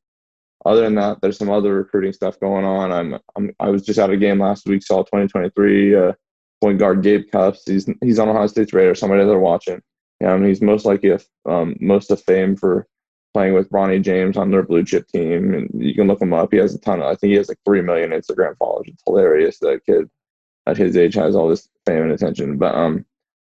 Other 0.65 0.81
than 0.81 0.95
that, 0.95 1.21
there's 1.21 1.37
some 1.37 1.51
other 1.51 1.75
recruiting 1.75 2.13
stuff 2.13 2.39
going 2.39 2.65
on. 2.65 2.91
I'm, 2.91 3.19
I'm 3.35 3.55
I 3.59 3.69
was 3.69 3.83
just 3.83 3.99
at 3.99 4.09
a 4.09 4.17
game 4.17 4.39
last 4.39 4.65
week, 4.65 4.83
saw 4.83 5.03
2023 5.03 5.95
uh, 5.95 6.13
point 6.61 6.79
guard 6.79 7.03
Gabe 7.03 7.29
Cupps. 7.31 7.61
He's 7.65 7.87
he's 8.01 8.19
on 8.19 8.29
Ohio 8.29 8.47
State's 8.47 8.73
radar. 8.73 8.95
Somebody 8.95 9.23
they're 9.25 9.39
watching. 9.39 9.81
Mean, 10.21 10.45
he's 10.45 10.61
most 10.61 10.85
likely 10.85 11.11
a, 11.11 11.19
um, 11.45 11.75
most 11.79 12.09
of 12.09 12.21
fame 12.23 12.55
for 12.55 12.87
playing 13.33 13.53
with 13.53 13.69
Bronny 13.69 14.01
James 14.01 14.37
on 14.37 14.49
their 14.49 14.63
blue 14.63 14.83
chip 14.83 15.07
team, 15.09 15.53
and 15.53 15.69
you 15.75 15.93
can 15.93 16.07
look 16.07 16.21
him 16.21 16.33
up. 16.33 16.51
He 16.51 16.57
has 16.57 16.73
a 16.73 16.79
ton 16.79 17.01
of. 17.01 17.07
I 17.07 17.15
think 17.15 17.31
he 17.31 17.37
has 17.37 17.49
like 17.49 17.59
three 17.65 17.81
million 17.81 18.11
Instagram 18.11 18.57
followers. 18.57 18.87
It's 18.87 19.03
hilarious 19.05 19.59
that 19.59 19.85
kid 19.85 20.09
at 20.65 20.77
his 20.77 20.97
age 20.97 21.13
has 21.15 21.35
all 21.35 21.49
this 21.49 21.67
fame 21.85 22.03
and 22.03 22.11
attention. 22.11 22.57
But 22.57 22.73
um, 22.73 23.05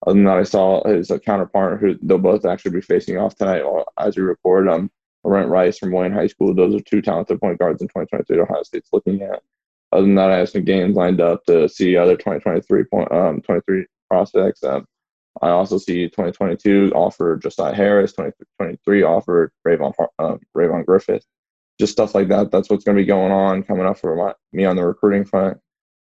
other 0.07 0.14
than 0.14 0.24
that, 0.24 0.38
I 0.38 0.42
saw 0.42 0.83
his 0.88 1.12
counterpart 1.24 1.81
who 1.81 1.96
they'll 2.03 2.18
both 2.18 2.44
actually 2.44 2.72
be 2.72 2.81
facing 2.81 3.18
off 3.18 3.37
tonight 3.37 3.62
as 3.98 4.16
we 4.16 4.22
record. 4.22 4.68
Um, 4.68 4.90
Laurent 5.25 5.49
Rice 5.49 5.79
from 5.79 5.93
Wayne 5.93 6.13
High 6.13 6.27
School. 6.27 6.55
Those 6.55 6.75
are 6.75 6.81
two 6.81 7.01
talented 7.01 7.41
point 7.41 7.59
guards 7.59 7.83
in 7.83 7.89
2023 7.89 8.41
Ohio 8.41 8.63
State's 8.63 8.91
looking 8.93 9.23
at. 9.23 9.43
Other 9.93 10.03
than 10.03 10.15
that, 10.17 10.31
I 10.31 10.39
have 10.39 10.49
some 10.49 10.65
games 10.65 10.97
lined 10.97 11.21
up 11.21 11.45
to 11.45 11.69
see 11.69 11.97
other 11.97 12.17
2023 12.17 12.85
point, 12.85 13.13
um, 13.13 13.41
23 13.41 13.87
prospects. 14.11 14.63
Um, 14.63 14.87
I 15.43 15.51
also 15.51 15.79
see 15.79 16.09
2022 16.09 16.93
offer 16.95 17.37
Josiah 17.37 17.75
Harris, 17.75 18.13
2023 18.13 19.03
offer 19.03 19.53
Rayvon, 19.67 19.93
uh, 20.19 20.37
Rayvon 20.57 20.85
Griffith. 20.85 21.25
Just 21.79 21.93
stuff 21.93 22.15
like 22.15 22.29
that. 22.29 22.51
That's 22.51 22.71
what's 22.71 22.85
going 22.85 22.97
to 22.97 23.03
be 23.03 23.07
going 23.07 23.33
on 23.33 23.63
coming 23.65 23.87
up 23.87 23.99
for 23.99 24.15
my, 24.15 24.35
me 24.53 24.65
on 24.65 24.77
the 24.77 24.85
recruiting 24.85 25.25
front. 25.25 25.59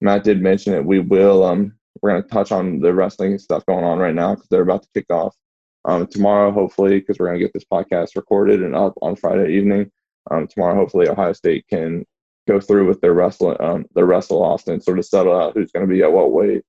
Matt 0.01 0.25
did 0.25 0.43
mention 0.43 0.75
it. 0.75 0.85
We 0.85 0.99
will. 0.99 1.45
Um, 1.45 1.75
we're 2.03 2.11
going 2.11 2.23
to 2.23 2.29
touch 2.29 2.53
on 2.53 2.81
the 2.81 2.93
wrestling 2.93 3.39
stuff 3.39 3.65
going 3.65 3.85
on 3.85 3.99
right 3.99 4.15
now 4.15 4.35
because 4.35 4.49
they're 4.49 4.63
about 4.63 4.83
to 4.83 4.89
kick 4.95 5.11
off 5.11 5.35
um, 5.85 6.07
tomorrow, 6.07 6.51
hopefully, 6.51 7.01
because 7.01 7.19
we're 7.19 7.27
going 7.27 7.39
to 7.39 7.45
get 7.45 7.53
this 7.53 7.65
podcast 7.71 8.17
recorded 8.17 8.63
and 8.63 8.75
up 8.75 8.95
on 9.03 9.17
Friday 9.17 9.55
evening. 9.55 9.91
Um, 10.31 10.47
tomorrow, 10.47 10.75
hopefully, 10.75 11.09
Ohio 11.09 11.33
State 11.33 11.67
can 11.69 12.05
go 12.49 12.61
through 12.61 12.87
with 12.87 13.01
their 13.01 13.13
wrestle, 13.13 13.57
um, 13.61 13.87
their 13.95 14.07
wrestle 14.07 14.59
and 14.67 14.83
sort 14.83 14.99
of 14.99 15.05
settle 15.05 15.39
out 15.39 15.55
who's 15.55 15.73
going 15.73 15.87
to 15.87 15.93
be 15.93 16.03
at 16.03 16.13
what 16.13 16.33
weight. 16.33 16.63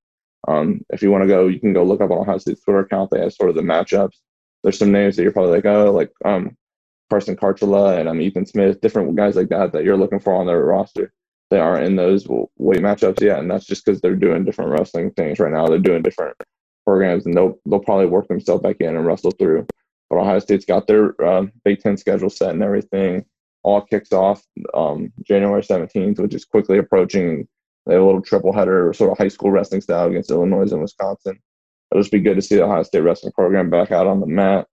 Um, 0.48 0.82
if 0.90 1.02
you 1.02 1.12
want 1.12 1.24
to 1.24 1.28
go, 1.28 1.48
you 1.48 1.60
can 1.60 1.74
go 1.74 1.84
look 1.84 2.02
up 2.02 2.12
on 2.12 2.20
Ohio 2.20 2.38
State's 2.38 2.62
Twitter 2.62 2.80
account. 2.80 3.10
They 3.12 3.20
have 3.20 3.34
sort 3.34 3.50
of 3.50 3.56
the 3.56 3.62
matchups. 3.62 4.18
There's 4.64 4.78
some 4.78 4.92
names 4.92 5.16
that 5.16 5.24
you're 5.24 5.32
probably 5.32 5.54
like, 5.54 5.66
oh, 5.66 5.92
like 5.92 6.12
um, 6.24 6.56
Carson 7.10 7.36
Kharchla 7.36 8.00
and 8.00 8.10
um, 8.10 8.22
Ethan 8.22 8.46
Smith, 8.46 8.82
different 8.82 9.16
guys 9.16 9.36
like 9.36 9.50
that 9.50 9.72
that 9.72 9.84
you're 9.84 9.98
looking 9.98 10.20
for 10.20 10.34
on 10.34 10.48
their 10.48 10.64
roster. 10.64 11.14
They 11.52 11.60
aren't 11.60 11.86
in 11.86 11.96
those 11.96 12.28
weight 12.58 12.82
matchups 12.82 13.22
yet, 13.22 13.40
and 13.40 13.50
that's 13.50 13.66
just 13.66 13.86
because 13.86 14.02
they're 14.02 14.16
doing 14.16 14.44
different 14.44 14.72
wrestling 14.72 15.12
things 15.12 15.40
right 15.40 15.52
now. 15.52 15.68
They're 15.68 15.78
doing 15.78 16.02
different 16.02 16.36
programs, 16.86 17.26
and 17.26 17.36
they'll 17.36 17.60
they'll 17.66 17.80
probably 17.80 18.06
work 18.06 18.28
themselves 18.28 18.62
back 18.62 18.78
in 18.80 18.96
and 18.96 19.06
wrestle 19.06 19.32
through. 19.32 19.68
But 20.10 20.20
Ohio 20.20 20.40
State's 20.40 20.66
got 20.66 20.88
their 20.88 21.20
uh, 21.24 21.46
Big 21.64 21.82
Ten 21.82 21.98
schedule 21.98 22.30
set 22.30 22.52
and 22.52 22.64
everything. 22.64 23.26
All 23.64 23.82
kicks 23.82 24.14
off 24.14 24.44
um, 24.76 25.12
January 25.24 25.64
17th, 25.64 26.20
which 26.20 26.36
is 26.36 26.46
quickly 26.46 26.78
approaching. 26.78 27.48
They 27.86 27.94
have 27.94 28.04
a 28.04 28.06
little 28.06 28.22
triple 28.22 28.54
header, 28.54 28.94
sort 28.94 29.12
of 29.12 29.18
high 29.18 29.28
school 29.28 29.52
wrestling 29.52 29.82
style 29.82 30.08
against 30.08 30.32
Illinois 30.32 30.72
and 30.72 30.82
Wisconsin. 30.82 31.40
It'll 31.92 32.02
just 32.02 32.12
be 32.12 32.20
good 32.20 32.36
to 32.36 32.42
see 32.42 32.56
the 32.56 32.64
Ohio 32.64 32.84
State 32.84 33.02
wrestling 33.02 33.34
program 33.34 33.70
back 33.70 33.92
out 33.92 34.08
on 34.08 34.20
the 34.20 34.28
mat. 34.28 34.68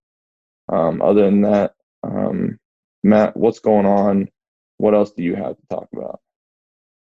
Um, 0.68 1.02
other 1.02 1.24
than 1.24 1.42
that, 1.42 1.74
um, 2.02 2.58
Matt, 3.02 3.36
what's 3.36 3.58
going 3.58 3.86
on? 3.86 4.28
What 4.78 4.94
else 4.94 5.12
do 5.12 5.22
you 5.22 5.34
have 5.36 5.56
to 5.56 5.66
talk 5.70 5.88
about? 5.92 6.20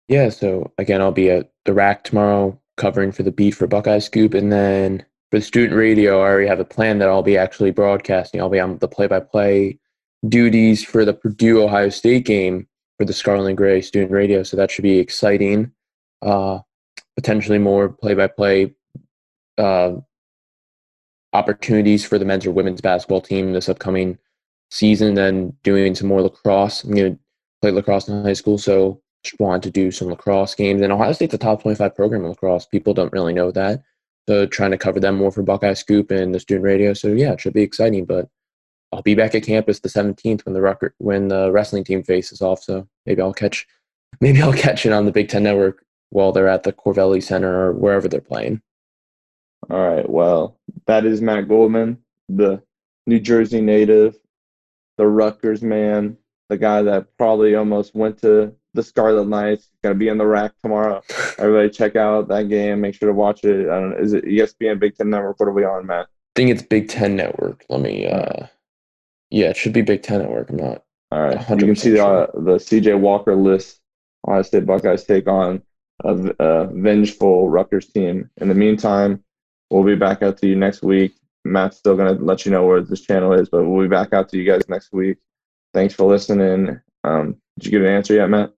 Yeah, 0.08 0.30
so 0.30 0.72
again, 0.78 1.02
I'll 1.02 1.12
be 1.12 1.30
at 1.30 1.52
the 1.66 1.74
rack 1.74 2.04
tomorrow 2.04 2.61
covering 2.82 3.12
for 3.12 3.22
the 3.22 3.32
beat 3.32 3.52
for 3.52 3.68
Buckeye 3.68 4.00
Scoop. 4.00 4.34
And 4.34 4.52
then 4.52 5.06
for 5.30 5.38
the 5.38 5.46
student 5.46 5.78
radio, 5.78 6.20
I 6.20 6.24
already 6.24 6.48
have 6.48 6.60
a 6.60 6.66
plan 6.66 6.98
that 6.98 7.08
I'll 7.08 7.22
be 7.22 7.38
actually 7.38 7.72
broadcasting. 7.72 8.42
I'll 8.42 8.50
be 8.50 8.60
on 8.60 8.80
the 8.80 8.88
play 8.88 9.06
by 9.08 9.20
play 9.20 9.80
duties 10.28 10.84
for 10.84 11.06
the 11.06 11.14
Purdue 11.14 11.64
Ohio 11.64 11.90
State 11.90 12.26
game 12.26 12.68
for 12.98 13.06
the 13.06 13.14
Scarlet 13.14 13.50
and 13.50 13.58
Gray 13.58 13.82
student 13.82 14.12
radio. 14.12 14.42
So 14.42 14.58
that 14.58 14.72
should 14.72 14.82
be 14.82 14.98
exciting. 14.98 15.72
Uh, 16.24 16.60
potentially 17.16 17.60
more 17.60 17.90
play 17.90 18.16
by 18.16 18.28
play 18.28 18.74
opportunities 21.34 22.04
for 22.04 22.18
the 22.18 22.26
men's 22.26 22.46
or 22.46 22.52
women's 22.52 22.82
basketball 22.82 23.22
team 23.22 23.54
this 23.54 23.70
upcoming 23.70 24.18
season, 24.72 25.14
then 25.14 25.54
doing 25.64 25.94
some 25.94 26.08
more 26.08 26.22
lacrosse. 26.24 26.84
I'm 26.84 26.96
going 26.96 27.14
to 27.14 27.20
play 27.62 27.72
lacrosse 27.72 28.08
in 28.08 28.24
high 28.24 28.34
school. 28.34 28.58
So 28.58 29.02
wanted 29.40 29.64
to 29.64 29.72
do 29.72 29.92
some 29.92 30.10
lacrosse 30.10 30.56
games. 30.56 30.82
And 30.82 30.92
Ohio 30.92 31.14
State's 31.14 31.34
a 31.34 31.38
top 31.38 31.62
25 31.62 31.96
program 31.96 32.24
in 32.24 32.30
lacrosse. 32.30 32.66
People 32.66 32.94
don't 32.94 33.14
really 33.14 33.34
know 33.34 33.52
that. 33.52 33.82
So 34.28 34.46
trying 34.46 34.72
to 34.72 34.78
cover 34.78 35.00
them 35.00 35.16
more 35.16 35.32
for 35.32 35.44
Buckeye 35.44 35.74
Scoop 35.74 36.12
and 36.12 36.34
the 36.34 36.40
student 36.40 36.64
radio. 36.64 36.94
So 36.94 37.10
yeah, 37.10 37.34
it 37.34 37.42
should 37.42 37.54
be 37.54 37.62
exciting. 37.62 38.06
But 38.06 38.30
I'll 38.92 39.02
be 39.02 39.16
back 39.16 39.36
at 39.36 39.44
campus 39.44 39.80
the 39.80 39.90
17th 39.90 40.46
when 40.46 40.54
the 40.54 40.62
record 40.62 40.94
when 40.98 41.28
the 41.28 41.52
wrestling 41.52 41.84
team 41.84 42.04
faces 42.04 42.42
off. 42.42 42.64
So 42.64 42.88
maybe 43.06 43.22
I'll 43.22 43.34
catch 43.34 43.66
maybe 44.20 44.42
I'll 44.42 44.54
catch 44.54 44.86
it 44.86 44.92
on 44.92 45.06
the 45.06 45.12
Big 45.12 45.30
Ten 45.30 45.44
Network 45.44 45.84
while 46.10 46.32
they're 46.32 46.48
at 46.48 46.64
the 46.64 46.74
Covelli 46.74 47.24
Center 47.24 47.68
or 47.68 47.74
wherever 47.74 48.08
they're 48.08 48.22
playing. 48.22 48.62
All 49.70 49.88
right. 49.88 50.10
Well, 50.10 50.58
that 50.88 51.06
is 51.06 51.22
Matt 51.22 51.48
Goldman, 51.48 52.00
the 52.28 52.62
New 53.08 53.20
Jersey 53.20 53.62
native, 53.62 54.18
the 54.98 55.08
Rutgers 55.08 55.62
man, 55.62 56.18
the 56.50 56.58
guy 56.58 56.82
that 56.82 57.08
probably 57.18 57.56
almost 57.56 57.96
went 57.96 58.18
to 58.20 58.54
the 58.74 58.84
Scarlet 58.84 59.28
Knights. 59.28 59.70
Going 59.84 59.96
to 59.96 60.00
be 60.00 60.08
in 60.08 60.18
the 60.18 60.26
rack 60.26 60.54
tomorrow. 60.62 61.02
Everybody 61.38 61.70
check 61.70 61.96
out 61.96 62.28
that 62.30 62.50
game. 62.50 62.82
Make 62.82 62.96
sure 62.96 63.10
to 63.10 63.14
watch 63.14 63.44
it. 63.44 63.70
I 63.70 63.80
don't 63.80 63.92
know, 63.92 63.98
is 63.98 64.14
it 64.14 64.26
ESPN 64.26 64.80
Big 64.80 64.96
Ten 64.96 65.10
Network? 65.10 65.40
What 65.40 65.50
are 65.50 65.54
we 65.54 65.66
on, 65.66 65.86
Matt? 65.86 66.06
I 66.06 66.32
think 66.36 66.50
it's 66.52 66.62
Big 66.62 66.88
Ten 66.88 67.16
Network. 67.16 67.66
Let 67.70 67.82
me. 67.82 68.08
uh 68.08 68.48
Yeah, 69.30 69.50
it 69.50 69.58
should 69.58 69.74
be 69.74 69.82
Big 69.82 70.04
Ten 70.04 70.22
Network. 70.22 70.50
I'm 70.50 70.58
not. 70.58 70.84
All 71.12 71.22
right. 71.22 71.50
You 71.50 71.58
can 71.58 71.76
see 71.76 71.90
the 71.92 72.06
uh, 72.06 72.28
the 72.34 72.56
CJ 72.56 73.00
Walker 73.00 73.36
list. 73.36 73.80
Ohio 74.28 74.44
State 74.44 74.66
Buckeyes 74.66 75.04
take 75.04 75.28
on 75.28 75.62
a, 76.04 76.14
a 76.40 76.68
vengeful 76.68 77.50
Rutgers 77.50 77.88
team. 77.88 78.30
In 78.38 78.48
the 78.50 78.56
meantime, 78.56 79.24
we'll 79.70 79.84
be 79.84 79.96
back 79.96 80.22
out 80.22 80.38
to 80.38 80.48
you 80.48 80.56
next 80.56 80.84
week. 80.84 81.14
Matt's 81.44 81.78
still 81.78 81.96
going 81.98 82.16
to 82.16 82.24
let 82.24 82.46
you 82.46 82.52
know 82.52 82.66
where 82.66 82.82
this 82.82 83.02
channel 83.02 83.34
is, 83.34 83.50
but 83.50 83.66
we'll 83.66 83.84
be 83.84 83.90
back 83.90 84.14
out 84.14 84.30
to 84.30 84.38
you 84.38 84.46
guys 84.46 84.70
next 84.70 84.94
week. 84.94 85.18
Thanks 85.74 85.94
for 85.94 86.06
listening. 86.06 86.80
Um, 87.04 87.38
did 87.58 87.66
you 87.66 87.72
get 87.72 87.88
an 87.88 87.96
answer 87.96 88.14
yet, 88.14 88.30
Matt? 88.30 88.54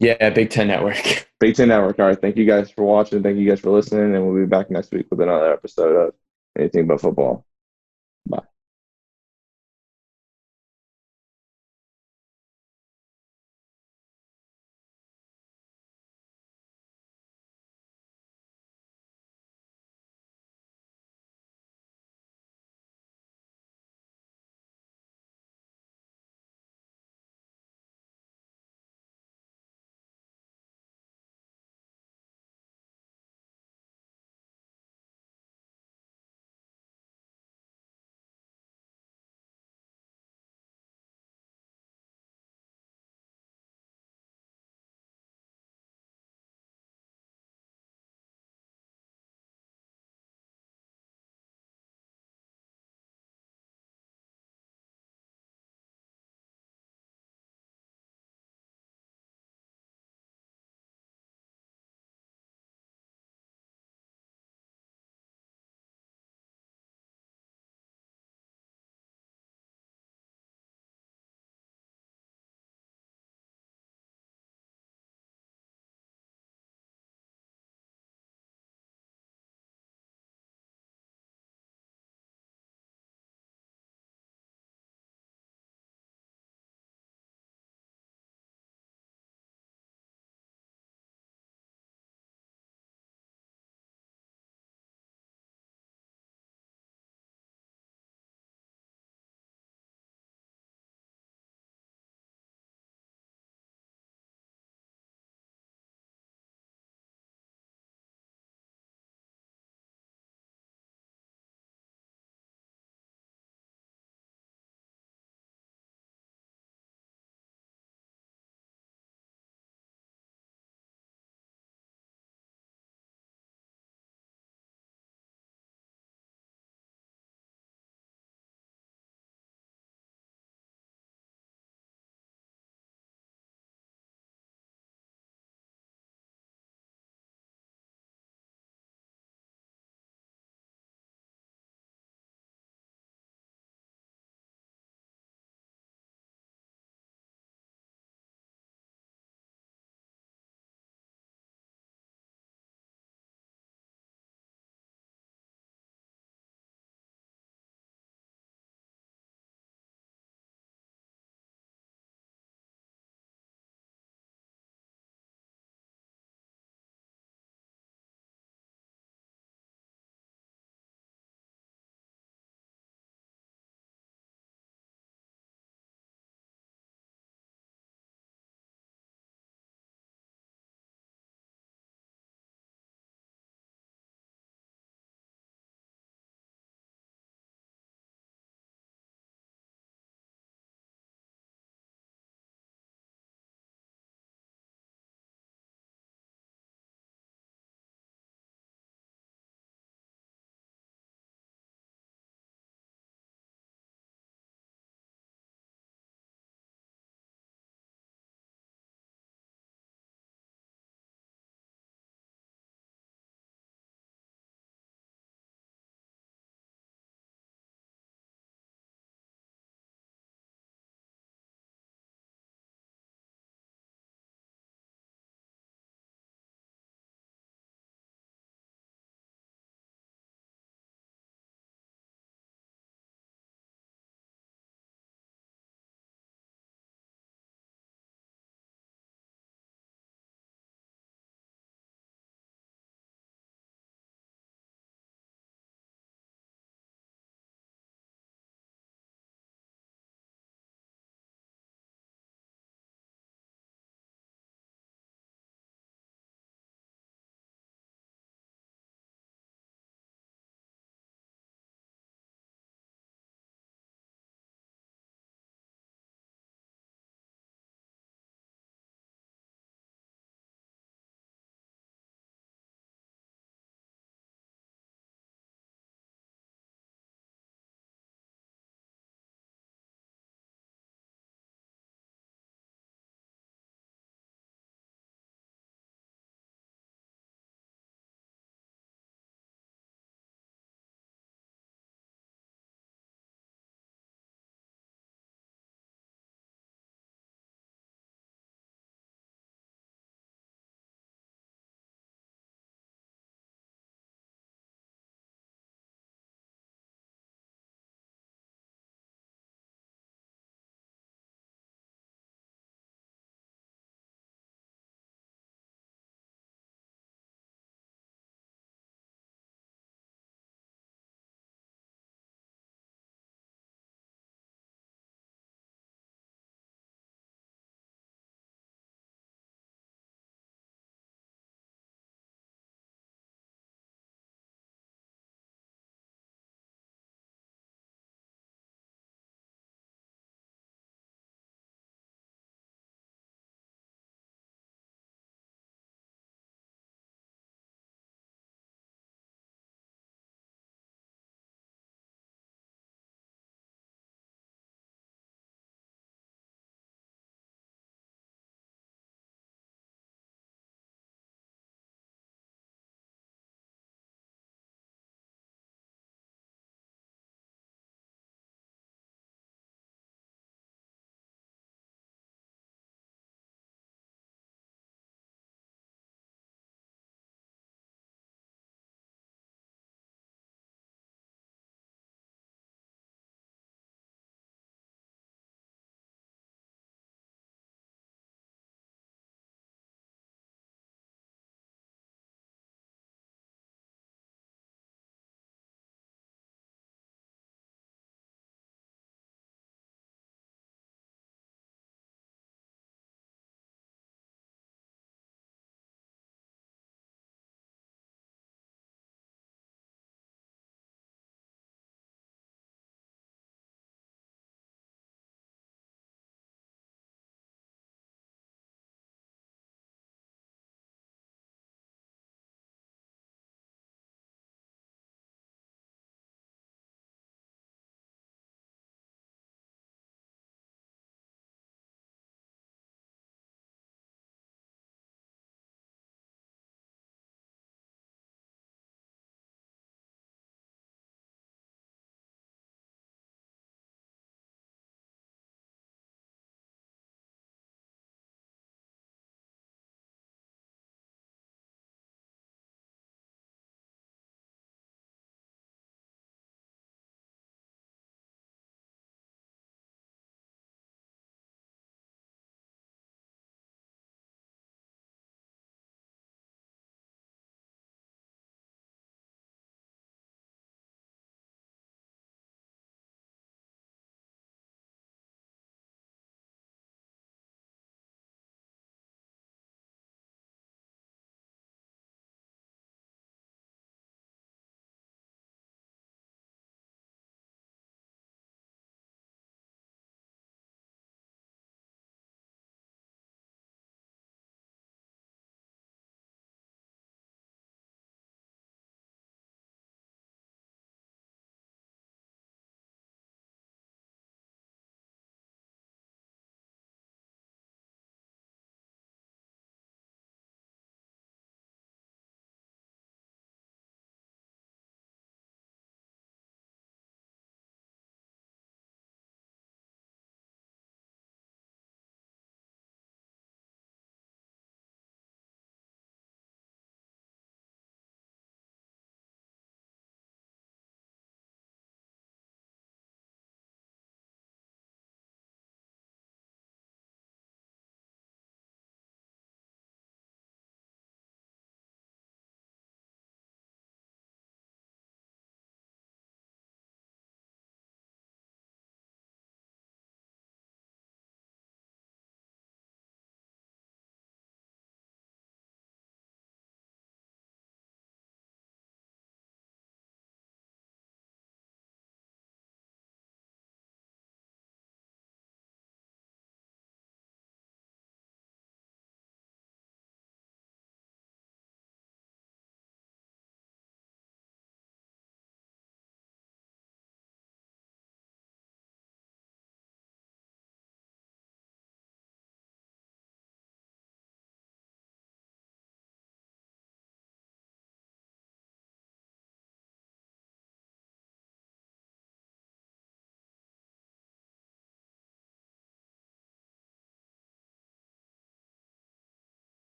Yeah, 0.00 0.30
Big 0.30 0.48
Ten 0.48 0.68
Network. 0.68 1.28
Big 1.40 1.54
Ten 1.54 1.68
Network. 1.68 1.98
All 1.98 2.06
right. 2.06 2.20
Thank 2.20 2.36
you 2.36 2.46
guys 2.46 2.70
for 2.70 2.84
watching. 2.84 3.22
Thank 3.22 3.36
you 3.36 3.48
guys 3.48 3.60
for 3.60 3.70
listening. 3.70 4.14
And 4.14 4.26
we'll 4.26 4.42
be 4.42 4.48
back 4.48 4.70
next 4.70 4.90
week 4.92 5.06
with 5.10 5.20
another 5.20 5.52
episode 5.52 5.94
of 5.94 6.14
Anything 6.58 6.86
But 6.86 7.02
Football. 7.02 7.44